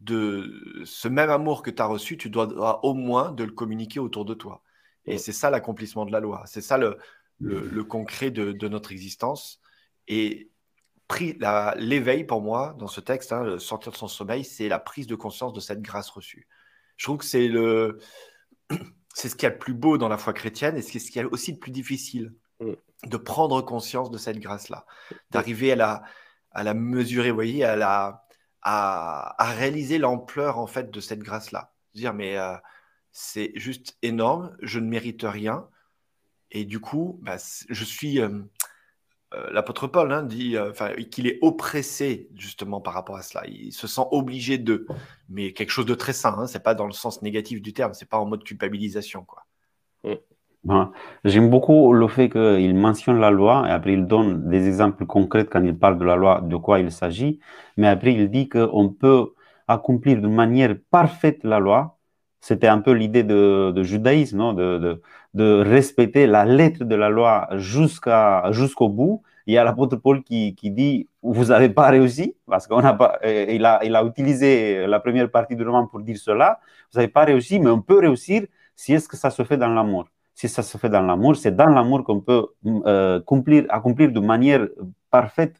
de 0.00 0.82
ce 0.84 1.08
même 1.08 1.30
amour 1.30 1.62
que 1.62 1.70
tu 1.70 1.82
as 1.82 1.86
reçu, 1.86 2.16
tu 2.16 2.30
dois 2.30 2.84
au 2.84 2.94
moins 2.94 3.32
de 3.32 3.44
le 3.44 3.52
communiquer 3.52 4.00
autour 4.00 4.24
de 4.24 4.34
toi. 4.34 4.62
Et 5.04 5.18
c'est 5.18 5.32
ça 5.32 5.50
l'accomplissement 5.50 6.04
de 6.04 6.12
la 6.12 6.20
loi. 6.20 6.42
C'est 6.46 6.60
ça 6.60 6.78
le, 6.78 6.98
le, 7.38 7.84
concret 7.84 8.30
de, 8.30 8.52
de, 8.52 8.68
notre 8.68 8.92
existence. 8.92 9.60
Et 10.08 10.50
l'éveil 11.78 12.24
pour 12.24 12.42
moi 12.42 12.74
dans 12.78 12.88
ce 12.88 13.00
texte, 13.00 13.32
hein, 13.32 13.44
le 13.44 13.58
sortir 13.58 13.92
de 13.92 13.96
son 13.96 14.08
sommeil, 14.08 14.44
c'est 14.44 14.68
la 14.68 14.78
prise 14.78 15.06
de 15.06 15.14
conscience 15.14 15.52
de 15.52 15.60
cette 15.60 15.82
grâce 15.82 16.10
reçue. 16.10 16.48
Je 16.96 17.06
trouve 17.06 17.18
que 17.18 17.24
c'est 17.24 17.48
le 17.48 17.98
c'est 19.14 19.28
ce 19.28 19.36
qu'il 19.36 19.44
y 19.44 19.50
a 19.50 19.54
le 19.54 19.58
plus 19.58 19.74
beau 19.74 19.98
dans 19.98 20.08
la 20.08 20.18
foi 20.18 20.32
chrétienne 20.32 20.76
et 20.76 20.82
c'est 20.82 20.98
ce 20.98 21.10
qui 21.10 21.18
est 21.18 21.24
aussi 21.24 21.52
le 21.52 21.58
plus 21.58 21.70
difficile 21.70 22.34
mm. 22.60 22.72
De 23.04 23.16
prendre 23.16 23.60
conscience 23.62 24.10
de 24.10 24.18
cette 24.18 24.38
grâce-là, 24.38 24.86
d'arriver 25.30 25.72
à 25.72 25.76
la, 25.76 26.02
à 26.50 26.62
la 26.62 26.74
mesurer, 26.74 27.30
vous 27.30 27.36
voyez, 27.36 27.64
à, 27.64 27.76
la, 27.76 28.24
à, 28.62 29.52
réaliser 29.56 29.98
l'ampleur 29.98 30.58
en 30.58 30.66
fait 30.66 30.90
de 30.90 31.00
cette 31.00 31.20
grâce-là. 31.20 31.72
Dire, 31.94 32.14
mais 32.14 32.38
euh, 32.38 32.56
c'est 33.12 33.52
juste 33.54 33.96
énorme, 34.02 34.56
je 34.62 34.80
ne 34.80 34.88
mérite 34.88 35.22
rien. 35.24 35.68
Et 36.50 36.64
du 36.64 36.80
coup, 36.80 37.18
bah, 37.22 37.36
je 37.68 37.84
suis. 37.84 38.20
Euh, 38.20 38.42
euh, 39.34 39.50
l'apôtre 39.50 39.88
Paul 39.88 40.12
hein, 40.12 40.22
dit 40.22 40.56
qu'il 41.10 41.26
est 41.26 41.38
oppressé 41.42 42.28
justement 42.36 42.80
par 42.80 42.94
rapport 42.94 43.16
à 43.16 43.22
cela. 43.22 43.44
Il 43.48 43.72
se 43.72 43.88
sent 43.88 44.04
obligé 44.12 44.56
de, 44.56 44.86
mais 45.28 45.52
quelque 45.52 45.70
chose 45.70 45.86
de 45.86 45.94
très 45.94 46.12
sain. 46.12 46.36
Hein, 46.38 46.46
c'est 46.46 46.62
pas 46.62 46.74
dans 46.76 46.86
le 46.86 46.92
sens 46.92 47.22
négatif 47.22 47.60
du 47.60 47.72
terme. 47.72 47.92
C'est 47.92 48.08
pas 48.08 48.18
en 48.18 48.26
mode 48.26 48.44
culpabilisation, 48.44 49.24
quoi. 49.24 49.44
Mm. 50.66 50.90
J'aime 51.24 51.48
beaucoup 51.48 51.92
le 51.92 52.08
fait 52.08 52.28
qu'il 52.28 52.74
mentionne 52.74 53.20
la 53.20 53.30
loi 53.30 53.64
et 53.68 53.70
après 53.70 53.92
il 53.92 54.06
donne 54.06 54.48
des 54.48 54.66
exemples 54.66 55.06
concrets 55.06 55.46
quand 55.46 55.62
il 55.62 55.78
parle 55.78 55.98
de 55.98 56.04
la 56.04 56.16
loi, 56.16 56.40
de 56.42 56.56
quoi 56.56 56.80
il 56.80 56.90
s'agit. 56.90 57.38
Mais 57.76 57.86
après, 57.86 58.14
il 58.14 58.30
dit 58.30 58.48
qu'on 58.48 58.88
peut 58.88 59.32
accomplir 59.68 60.20
de 60.20 60.28
manière 60.28 60.74
parfaite 60.90 61.44
la 61.44 61.58
loi. 61.60 61.98
C'était 62.40 62.68
un 62.68 62.80
peu 62.80 62.92
l'idée 62.92 63.22
de, 63.24 63.82
judaïsme, 63.82 64.38
non 64.38 64.52
de, 64.54 65.00
respecter 65.62 66.26
la 66.26 66.44
lettre 66.44 66.84
de 66.84 66.94
la 66.96 67.08
loi 67.10 67.48
jusqu'au 67.56 68.88
bout. 68.88 69.22
Il 69.46 69.54
y 69.54 69.58
a 69.58 69.64
l'apôtre 69.64 69.96
Paul 69.96 70.22
qui, 70.24 70.54
dit 70.62 71.08
Vous 71.22 71.46
n'avez 71.46 71.68
pas 71.68 71.88
réussi, 71.90 72.34
parce 72.46 72.66
qu'il 72.66 72.76
a, 72.84 72.98
a, 73.74 73.84
il 73.84 73.96
a 73.96 74.04
utilisé 74.04 74.86
la 74.86 75.00
première 75.00 75.30
partie 75.30 75.56
du 75.56 75.64
roman 75.64 75.86
pour 75.86 76.00
dire 76.00 76.18
cela. 76.18 76.60
Vous 76.92 76.98
n'avez 76.98 77.12
pas 77.12 77.24
réussi, 77.24 77.58
mais 77.60 77.70
on 77.70 77.82
peut 77.82 77.98
réussir 78.00 78.46
si 78.74 78.94
est-ce 78.94 79.08
que 79.08 79.16
ça 79.16 79.30
se 79.30 79.42
fait 79.44 79.56
dans 79.56 79.68
l'amour 79.68 80.06
si 80.36 80.50
ça 80.50 80.62
se 80.62 80.76
fait 80.76 80.90
dans 80.90 81.00
l'amour, 81.00 81.34
c'est 81.34 81.56
dans 81.56 81.70
l'amour 81.70 82.04
qu'on 82.04 82.20
peut 82.20 82.46
euh, 82.66 83.18
accomplir, 83.20 83.64
accomplir 83.70 84.12
de 84.12 84.20
manière 84.20 84.68
parfaite 85.10 85.56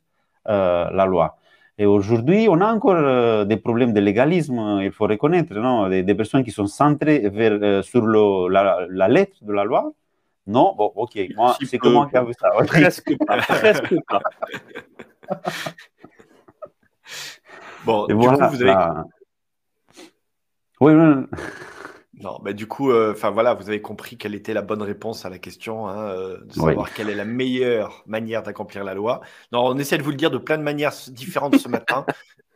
euh, 0.49 0.91
la 0.91 1.07
loi. 1.07 1.39
Et 1.79 1.87
aujourd'hui, 1.87 2.47
on 2.51 2.61
a 2.61 2.67
encore 2.75 2.95
euh, 2.95 3.47
des 3.47 3.57
problèmes 3.57 3.95
de 3.95 4.01
légalisme, 4.01 4.81
il 4.83 4.93
faut 4.93 5.07
reconnaître, 5.07 5.55
non 5.55 5.89
des, 5.89 6.15
personnes 6.15 6.45
qui 6.45 6.51
sont 6.51 6.67
centrées 6.67 7.31
vers, 7.31 7.83
sur 7.83 8.03
le, 8.05 8.49
la, 8.49 9.09
lettre 9.09 9.39
de 9.41 9.53
la 9.55 9.65
loi. 9.65 9.93
Non, 10.47 10.75
bon, 10.77 10.93
ok, 10.95 11.19
moi, 11.35 11.57
c'est 11.65 11.79
comment 11.79 12.05
tu 12.07 12.17
as 12.19 12.25
vu 12.25 12.35
ça 12.39 12.51
Presque 12.67 13.17
pas, 13.27 13.37
presque 13.49 13.97
pas. 14.07 14.21
bon, 17.87 18.07
du 18.07 18.15
coup, 18.15 18.27
vous 18.27 18.63
avez... 18.63 18.77
Oui, 20.83 20.93
oui. 20.93 21.25
Non, 22.19 22.39
bah 22.43 22.55
du 22.55 22.67
coup, 22.67 22.91
euh, 22.91 23.13
enfin 23.13 23.31
voilà, 23.31 23.53
vous 23.53 23.69
avez 23.69 23.83
compris 23.83 24.17
quelle 24.17 24.35
était 24.35 24.55
la 24.55 24.63
bonne 24.63 24.81
réponse 24.81 25.27
à 25.27 25.31
la 25.31 25.39
question, 25.39 25.87
hein, 25.87 26.09
euh, 26.09 26.41
de 26.45 26.53
savoir 26.53 26.93
quelle 26.95 27.11
est 27.11 27.15
la 27.15 27.27
meilleure 27.27 28.03
manière 28.07 28.43
d'accomplir 28.43 28.85
la 28.85 28.95
loi. 28.95 29.21
Non, 29.53 29.67
on 29.67 29.77
essaie 29.77 29.99
de 29.99 30.03
vous 30.03 30.13
le 30.13 30.17
dire 30.17 30.31
de 30.31 30.39
plein 30.39 30.57
de 30.57 30.63
manières 30.63 30.95
différentes 31.09 31.57
ce 31.57 31.69
matin, 31.69 32.07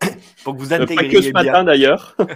pour 0.44 0.55
que 0.55 0.61
vous 0.61 0.73
intégriez 0.73 1.11
Pas 1.11 1.14
que 1.14 1.23
ce 1.23 1.31
matin 1.33 1.64
d'ailleurs. 1.64 2.16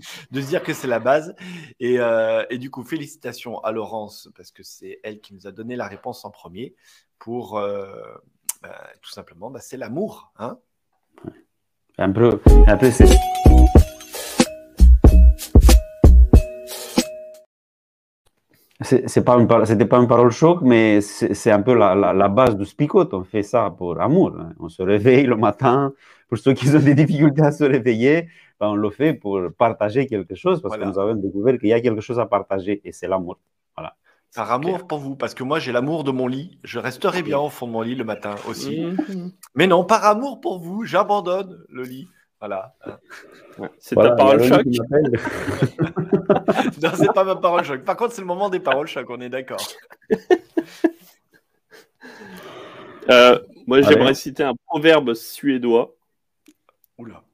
de 0.30 0.40
se 0.40 0.46
dire 0.46 0.62
que 0.62 0.72
c'est 0.72 0.86
la 0.86 1.00
base. 1.00 1.34
Et, 1.80 1.98
euh, 1.98 2.44
et, 2.48 2.58
du 2.58 2.70
coup, 2.70 2.84
félicitations 2.84 3.58
à 3.60 3.72
Laurence, 3.72 4.30
parce 4.36 4.50
que 4.50 4.62
c'est 4.62 5.00
elle 5.02 5.20
qui 5.20 5.34
nous 5.34 5.46
a 5.46 5.52
donné 5.52 5.76
la 5.76 5.88
réponse 5.88 6.24
en 6.24 6.30
premier, 6.30 6.74
pour 7.18 7.60
bah, 8.62 8.90
tout 9.02 9.10
simplement, 9.10 9.50
bah, 9.50 9.60
c'est 9.60 9.76
l'amour. 9.76 10.32
Hein 10.38 10.58
un 11.98 12.12
peu, 12.12 12.40
un 12.66 12.76
peu 12.76 12.90
c'est... 12.90 13.04
C'est 19.06 19.24
pas 19.24 19.36
une, 19.38 19.48
c'était 19.66 19.86
pas 19.86 19.98
une 19.98 20.08
parole 20.08 20.30
choc, 20.30 20.60
mais 20.62 21.00
c'est 21.00 21.50
un 21.50 21.62
peu 21.62 21.74
la, 21.74 21.94
la, 21.94 22.28
base 22.28 22.56
du 22.56 22.64
spicot. 22.64 23.12
On 23.14 23.24
fait 23.24 23.42
ça 23.42 23.70
pour 23.70 24.00
amour. 24.00 24.32
Hein. 24.38 24.52
On 24.58 24.68
se 24.68 24.82
réveille 24.82 25.26
le 25.26 25.36
matin. 25.36 25.92
Pour 26.28 26.38
ceux 26.38 26.54
qui 26.54 26.68
ont 26.74 26.78
des 26.78 26.94
difficultés 26.94 27.42
à 27.42 27.52
se 27.52 27.64
réveiller, 27.64 28.28
ben, 28.60 28.68
on 28.68 28.74
le 28.74 28.90
fait 28.90 29.14
pour 29.14 29.40
partager 29.56 30.06
quelque 30.06 30.34
chose 30.34 30.60
parce 30.62 30.76
que 30.76 30.84
nous 30.84 30.98
avons 30.98 31.14
découvert 31.14 31.58
qu'il 31.58 31.68
y 31.68 31.72
a 31.72 31.80
quelque 31.80 32.00
chose 32.00 32.20
à 32.20 32.26
partager 32.26 32.80
et 32.84 32.92
c'est 32.92 33.08
l'amour. 33.08 33.38
Voilà. 33.76 33.96
Par 34.34 34.52
amour 34.52 34.86
pour 34.86 34.98
vous, 34.98 35.16
parce 35.16 35.34
que 35.34 35.42
moi 35.42 35.58
j'ai 35.58 35.72
l'amour 35.72 36.04
de 36.04 36.12
mon 36.12 36.28
lit. 36.28 36.58
Je 36.62 36.78
resterai 36.78 37.22
bien 37.22 37.38
au 37.38 37.48
fond 37.48 37.66
de 37.66 37.72
mon 37.72 37.82
lit 37.82 37.96
le 37.96 38.04
matin 38.04 38.36
aussi. 38.48 38.80
Mhm. 38.80 39.32
Mais 39.54 39.66
non, 39.66 39.84
par 39.84 40.04
amour 40.04 40.40
pour 40.40 40.60
vous, 40.60 40.84
j'abandonne 40.84 41.64
le 41.68 41.82
lit. 41.82 42.08
Voilà. 42.40 42.74
C'est 43.78 43.94
ta 43.94 44.12
parole 44.12 44.42
choc. 44.42 44.64
non, 46.82 46.90
c'est 46.94 47.12
pas 47.12 47.24
ma 47.24 47.36
parole 47.36 47.64
choc. 47.64 47.84
Par 47.84 47.96
contre, 47.96 48.14
c'est 48.14 48.22
le 48.22 48.26
moment 48.26 48.48
des 48.48 48.60
paroles 48.60 48.86
choc, 48.86 49.06
on 49.10 49.20
est 49.20 49.28
d'accord. 49.28 49.60
Euh, 53.08 53.38
moi, 53.66 53.80
j'aimerais 53.82 54.14
citer 54.14 54.44
un 54.44 54.54
proverbe 54.66 55.14
suédois. 55.14 55.96
Oula. 56.96 57.24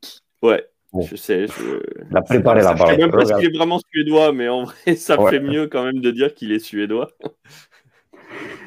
Ouais. 0.40 0.66
Je 1.02 1.16
sais. 1.16 1.46
Je... 1.48 1.80
Il 2.10 2.16
a 2.16 2.22
préparé 2.22 2.62
la 2.62 2.74
parole. 2.74 2.94
Je 2.94 3.00
sais 3.00 3.06
même 3.06 3.10
pas 3.10 3.26
s'il 3.26 3.44
est 3.44 3.56
vraiment 3.56 3.78
suédois, 3.92 4.32
mais 4.32 4.48
en 4.48 4.64
vrai, 4.64 4.96
ça 4.96 5.18
fait 5.28 5.40
mieux 5.40 5.66
quand 5.66 5.84
même 5.84 6.00
de 6.00 6.10
dire 6.10 6.34
qu'il 6.34 6.52
est 6.52 6.60
suédois. 6.60 7.10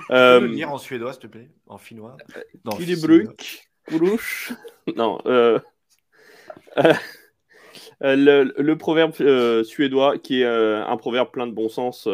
Tu 0.10 0.15
peux 0.15 0.39
le 0.39 0.47
lire 0.47 0.71
en 0.71 0.80
suédois, 0.80 1.13
s'il 1.13 1.21
te 1.21 1.28
plaît 1.28 1.52
En 1.67 1.78
finnois? 1.78 2.17
Non, 2.65 2.71
Non, 4.95 5.19
euh... 5.28 5.60
Euh, 8.02 8.15
le, 8.15 8.54
le, 8.58 8.78
proverbe 8.78 9.13
euh, 9.20 9.63
suédois, 9.63 10.18
qui 10.20 10.42
est 10.42 10.46
euh, 10.46 10.86
un 10.86 10.96
proverbe 10.96 11.32
plein 11.32 11.48
de 11.48 11.52
bon 11.52 11.68
sens 11.68 12.08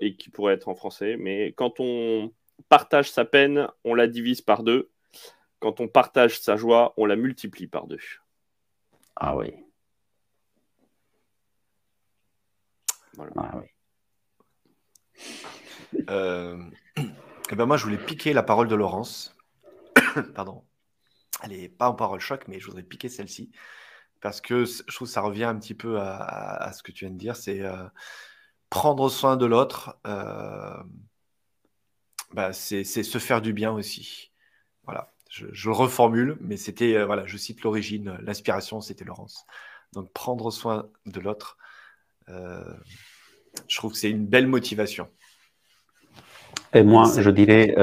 et 0.00 0.16
qui 0.16 0.30
pourrait 0.30 0.54
être 0.54 0.68
en 0.68 0.74
français, 0.74 1.16
mais 1.18 1.52
quand 1.52 1.78
on 1.78 2.32
partage 2.70 3.10
sa 3.10 3.26
peine, 3.26 3.68
on 3.84 3.94
la 3.94 4.06
divise 4.06 4.40
par 4.40 4.62
deux. 4.62 4.90
Quand 5.58 5.80
on 5.80 5.88
partage 5.88 6.40
sa 6.40 6.56
joie, 6.56 6.94
on 6.96 7.04
la 7.04 7.16
multiplie 7.16 7.66
par 7.66 7.86
deux. 7.86 7.98
Ah 9.14 9.36
oui. 9.36 9.52
Voilà. 13.14 13.32
Ah 13.36 13.60
oui. 13.60 13.66
Eh 17.48 17.54
ben 17.54 17.64
moi, 17.64 17.76
je 17.76 17.84
voulais 17.84 17.96
piquer 17.96 18.32
la 18.32 18.42
parole 18.42 18.66
de 18.66 18.74
Laurence. 18.74 19.36
Pardon. 20.34 20.64
Elle 21.44 21.50
n'est 21.50 21.68
pas 21.68 21.88
en 21.88 21.94
parole 21.94 22.18
choc, 22.18 22.48
mais 22.48 22.58
je 22.58 22.66
voudrais 22.66 22.82
piquer 22.82 23.08
celle-ci 23.08 23.52
parce 24.20 24.40
que 24.40 24.64
je 24.64 24.94
trouve 24.94 25.08
que 25.08 25.12
ça 25.12 25.20
revient 25.20 25.44
un 25.44 25.56
petit 25.56 25.74
peu 25.74 25.98
à, 26.00 26.72
ce 26.72 26.82
que 26.82 26.92
tu 26.92 27.04
viens 27.04 27.14
de 27.14 27.18
dire, 27.18 27.36
c'est 27.36 27.60
euh, 27.60 27.84
prendre 28.70 29.08
soin 29.08 29.36
de 29.36 29.46
l'autre, 29.46 29.98
euh, 30.06 30.82
bah, 32.32 32.52
c'est 32.52 32.84
se 32.84 33.18
faire 33.18 33.42
du 33.42 33.52
bien 33.52 33.72
aussi. 33.72 34.32
Voilà, 34.84 35.12
je, 35.30 35.46
le 35.46 35.72
reformule, 35.72 36.36
mais 36.40 36.56
c'était, 36.56 36.96
euh, 36.96 37.06
voilà, 37.06 37.26
je 37.26 37.36
cite 37.36 37.62
l'origine, 37.62 38.16
l'inspiration, 38.22 38.80
c'était 38.80 39.04
Laurence. 39.04 39.46
Donc 39.92 40.12
prendre 40.12 40.50
soin 40.50 40.88
de 41.06 41.20
l'autre, 41.20 41.56
je 42.28 43.76
trouve 43.76 43.92
que 43.92 43.98
c'est 43.98 44.10
une 44.10 44.26
belle 44.26 44.48
motivation. 44.48 45.08
Et 46.74 46.82
moi, 46.82 47.10
je 47.16 47.30
dirais, 47.30 47.74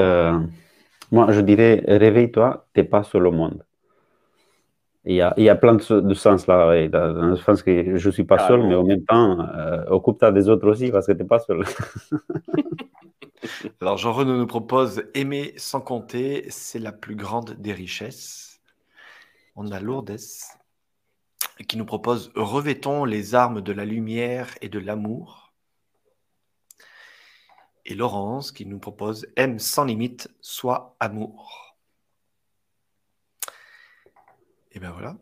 moi, 1.10 1.32
je 1.32 1.40
dirais, 1.40 1.82
réveille-toi, 1.86 2.68
t'es 2.74 2.84
pas 2.84 3.02
seul 3.02 3.26
au 3.26 3.32
monde. 3.32 3.64
Il 5.06 5.16
y, 5.16 5.20
a, 5.20 5.34
il 5.36 5.44
y 5.44 5.50
a 5.50 5.54
plein 5.54 5.74
de, 5.74 6.14
sens 6.14 6.46
là, 6.46 6.88
dans 6.88 7.12
le 7.12 7.36
sens 7.36 7.62
que 7.62 7.98
je 7.98 8.08
ne 8.08 8.12
suis 8.12 8.24
pas 8.24 8.48
seul, 8.48 8.66
mais 8.66 8.74
en 8.74 8.84
même 8.84 9.04
temps, 9.04 9.38
euh, 9.38 9.84
occupe-toi 9.88 10.32
des 10.32 10.48
autres 10.48 10.66
aussi 10.70 10.90
parce 10.90 11.06
que 11.06 11.12
tu 11.12 11.18
n'es 11.18 11.26
pas 11.26 11.40
seul. 11.40 11.62
Alors, 13.82 13.98
Jean 13.98 14.14
Renaud 14.14 14.38
nous 14.38 14.46
propose 14.46 15.04
Aimer 15.12 15.52
sans 15.58 15.82
compter, 15.82 16.46
c'est 16.48 16.78
la 16.78 16.92
plus 16.92 17.16
grande 17.16 17.50
des 17.60 17.74
richesses. 17.74 18.62
On 19.56 19.70
a 19.70 19.78
Lourdes 19.78 20.16
qui 21.68 21.76
nous 21.76 21.84
propose 21.84 22.32
Revêtons 22.34 23.04
les 23.04 23.34
armes 23.34 23.60
de 23.60 23.72
la 23.72 23.84
lumière 23.84 24.54
et 24.62 24.70
de 24.70 24.78
l'amour. 24.78 25.52
Et 27.84 27.94
Laurence 27.94 28.52
qui 28.52 28.64
nous 28.64 28.78
propose 28.78 29.26
Aime 29.36 29.58
sans 29.58 29.84
limite, 29.84 30.30
sois 30.40 30.96
amour. 30.98 31.63
Et 34.74 34.80
ben 34.80 34.90
voilà. 34.90 35.16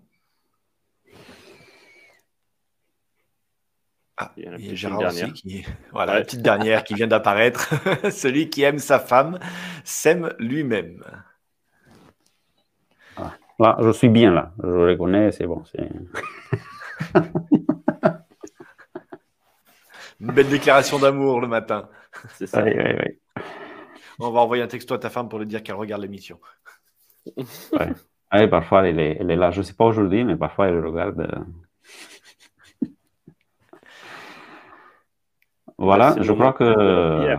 Ah, 4.17 4.33
il 4.37 4.45
y 4.45 4.71
a, 4.71 4.75
Gérard 4.75 5.01
aussi 5.03 5.33
qui. 5.33 5.65
Voilà, 5.93 6.15
la 6.15 6.23
petite 6.23 6.43
dernière 6.43 6.85
qui 6.85 6.95
vient 6.95 7.07
d'apparaître. 7.07 7.71
Celui 8.11 8.49
qui 8.49 8.63
aime 8.63 8.79
sa 8.79 8.99
femme 8.99 9.39
s'aime 9.85 10.35
lui-même. 10.39 11.05
Ah, 13.17 13.35
là, 13.59 13.77
je 13.81 13.91
suis 13.91 14.09
bien 14.09 14.33
là. 14.33 14.55
Je 14.63 14.69
le 14.69 14.93
reconnais, 14.93 15.33
c'est 15.33 15.47
bon. 15.47 15.63
Une 20.21 20.33
belle 20.33 20.49
déclaration 20.49 20.99
d'amour 20.99 21.41
le 21.41 21.49
matin. 21.49 21.91
C'est 22.37 22.47
ça. 22.47 22.63
Oui, 22.63 22.73
oui, 22.75 22.95
oui. 22.99 23.19
On 24.19 24.31
va 24.31 24.41
envoyer 24.41 24.63
un 24.63 24.69
texto 24.69 24.95
à 24.95 24.99
ta 24.99 25.11
femme 25.11 25.29
pour 25.29 25.41
lui 25.41 25.47
dire 25.47 25.63
qu'elle 25.63 25.75
regarde 25.75 26.01
l'émission. 26.01 26.41
Ouais. 27.37 27.93
Oui, 28.33 28.49
parfois, 28.49 28.89
elle 28.89 28.99
est, 28.99 29.19
elle 29.21 29.31
est 29.31 29.37
là. 29.37 29.51
Je 29.51 29.59
ne 29.59 29.63
sais 29.63 29.75
pas 29.75 29.85
aujourd'hui, 29.85 30.25
mais 30.25 30.37
parfois, 30.37 30.69
elle 30.69 30.85
regarde. 30.85 31.21
Euh. 31.21 32.89
Voilà, 35.79 36.17
je 36.21 36.33
crois 36.33 36.53
que. 36.53 37.37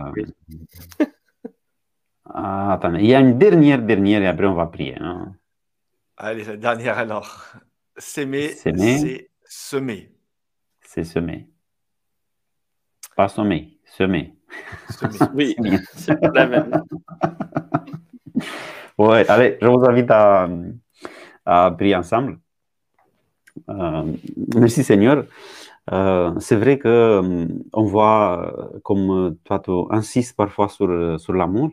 Ah, 2.36 2.72
attendez, 2.72 2.98
il 3.00 3.06
y 3.06 3.14
a 3.14 3.20
une 3.20 3.38
dernière, 3.38 3.80
dernière, 3.80 4.20
et 4.22 4.26
après, 4.26 4.46
on 4.46 4.54
va 4.54 4.66
prier. 4.66 4.96
Hein. 4.98 5.34
Allez, 6.16 6.42
la 6.42 6.56
dernière 6.56 6.98
alors. 6.98 7.44
S'aimer, 7.96 8.48
c'est 8.48 8.72
semer. 9.46 10.10
C'est 10.80 11.04
semer. 11.04 11.48
Pas 13.14 13.28
sommer, 13.28 13.78
semer. 13.84 14.34
semer. 14.90 15.30
Oui, 15.34 15.56
c'est 15.94 16.20
la 16.20 16.46
même. 16.46 16.82
Ouais, 18.98 19.28
allez, 19.28 19.58
je 19.60 19.66
vous 19.68 19.84
invite 19.84 20.10
à, 20.10 20.48
à 21.46 21.70
prier 21.70 21.96
ensemble. 21.96 22.38
Euh, 23.68 24.12
merci 24.54 24.84
Seigneur. 24.84 25.26
Euh, 25.92 26.32
c'est 26.40 26.56
vrai 26.56 26.78
que 26.78 26.88
euh, 26.88 27.46
on 27.72 27.84
voit, 27.84 28.80
comme 28.82 29.36
toi 29.44 29.60
tu 29.60 29.70
insistes 29.90 30.36
parfois 30.36 30.68
sur, 30.68 31.20
sur 31.20 31.32
l'amour, 31.34 31.70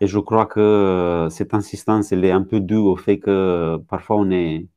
et 0.00 0.06
je 0.06 0.18
crois 0.18 0.46
que 0.46 1.28
cette 1.30 1.54
insistance 1.54 2.12
elle 2.12 2.24
est 2.24 2.30
un 2.32 2.42
peu 2.44 2.60
due 2.60 2.76
au 2.76 2.96
fait 2.96 3.18
que 3.18 3.78
parfois 3.88 4.16
on 4.16 4.30
est, 4.30 4.68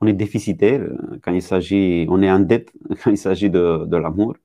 on 0.00 0.06
est 0.06 0.12
déficitaire 0.12 0.82
quand 1.22 1.32
il 1.32 1.42
s'agit, 1.42 2.06
on 2.10 2.22
est 2.22 2.30
en 2.30 2.40
dette 2.40 2.72
quand 3.04 3.10
il 3.10 3.18
s'agit 3.18 3.50
de, 3.50 3.84
de 3.86 3.96
l'amour. 3.96 4.36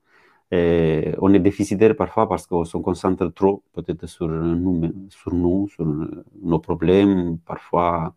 Et 0.51 1.13
on 1.19 1.31
est 1.33 1.39
déficitaire 1.39 1.95
parfois 1.95 2.27
parce 2.27 2.47
qu'on 2.47 2.65
se 2.65 2.77
concentre 2.77 3.27
trop 3.33 3.63
peut-être 3.73 4.07
sur 4.07 4.27
nous, 4.27 4.91
sur 5.09 5.33
nous, 5.33 5.67
sur 5.69 5.85
nos 6.41 6.59
problèmes. 6.59 7.37
Parfois, 7.45 8.15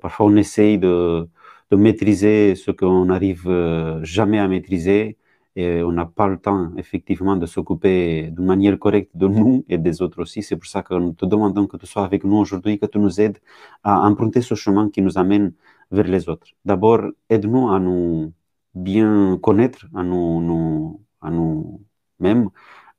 parfois, 0.00 0.26
on 0.26 0.36
essaye 0.36 0.78
de, 0.78 1.28
maîtriser 1.72 2.54
ce 2.54 2.70
qu'on 2.70 3.06
n'arrive 3.06 3.46
euh, 3.48 4.00
jamais 4.02 4.38
à 4.38 4.48
maîtriser 4.48 5.18
et 5.56 5.82
on 5.82 5.92
n'a 5.92 6.06
pas 6.06 6.28
le 6.28 6.38
temps, 6.38 6.72
effectivement, 6.76 7.36
de 7.36 7.46
s'occuper 7.46 8.30
de 8.30 8.42
manière 8.42 8.78
correcte 8.78 9.10
de 9.16 9.26
nous 9.28 9.64
et 9.68 9.76
des 9.78 10.00
autres 10.02 10.22
aussi. 10.22 10.42
C'est 10.42 10.56
pour 10.56 10.66
ça 10.66 10.82
que 10.82 10.94
nous 10.94 11.12
te 11.12 11.26
demandons 11.26 11.66
que 11.66 11.76
tu 11.76 11.86
sois 11.86 12.04
avec 12.04 12.24
nous 12.24 12.36
aujourd'hui, 12.36 12.78
que 12.78 12.86
tu 12.86 12.98
nous 12.98 13.20
aides 13.20 13.38
à 13.82 14.00
emprunter 14.08 14.40
ce 14.40 14.54
chemin 14.54 14.88
qui 14.90 15.02
nous 15.02 15.18
amène 15.18 15.52
vers 15.90 16.06
les 16.06 16.28
autres. 16.28 16.46
D'abord, 16.64 17.02
aide-nous 17.28 17.68
à 17.70 17.80
nous 17.80 18.32
bien 18.74 19.38
connaître, 19.42 19.86
à 19.94 20.02
nous, 20.02 20.40
nous 20.40 21.02
à 21.20 21.30
nous-mêmes, 21.30 22.50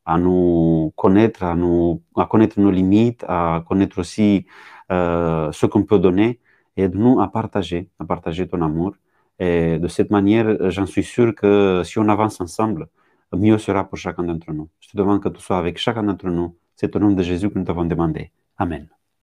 à 0.06 0.18
nous 0.18 0.94
connaître, 0.96 1.44
à, 1.44 1.56
nous, 1.56 2.04
à 2.16 2.26
connaître 2.26 2.60
nos 2.60 2.72
limites, 2.72 3.24
à 3.28 3.64
connaître 3.68 4.00
aussi 4.00 4.46
euh, 4.92 5.52
ce 5.52 5.66
qu'on 5.66 5.84
peut 5.84 6.00
donner 6.00 6.40
aide-nous 6.82 7.20
à 7.22 7.32
partager, 7.32 7.90
à 8.00 8.06
partager 8.06 8.48
ton 8.48 8.62
amour. 8.62 8.94
Et 9.40 9.80
de 9.80 9.88
cette 9.88 10.12
manière, 10.12 10.70
j'en 10.70 10.86
suis 10.86 11.04
sûr 11.04 11.34
que 11.36 11.82
si 11.86 11.98
on 12.00 12.08
avance 12.10 12.42
ensemble, 12.42 12.88
mieux 13.34 13.58
sera 13.58 13.88
pour 13.88 13.98
chacun 13.98 14.24
d'entre 14.24 14.52
nous. 14.52 14.70
Je 14.80 14.90
te 14.90 14.98
demande 14.98 15.22
que 15.24 15.30
tu 15.30 15.42
sois 15.42 15.58
avec 15.58 15.78
chacun 15.78 16.04
d'entre 16.04 16.28
nous. 16.28 16.56
C'est 16.76 16.96
au 16.96 17.00
nom 17.00 17.12
de 17.12 17.24
Jésus 17.24 17.50
que 17.50 17.58
nous 17.60 17.66
t'avons 17.66 17.86
demandé. 17.86 18.32
Amen. 18.58 18.99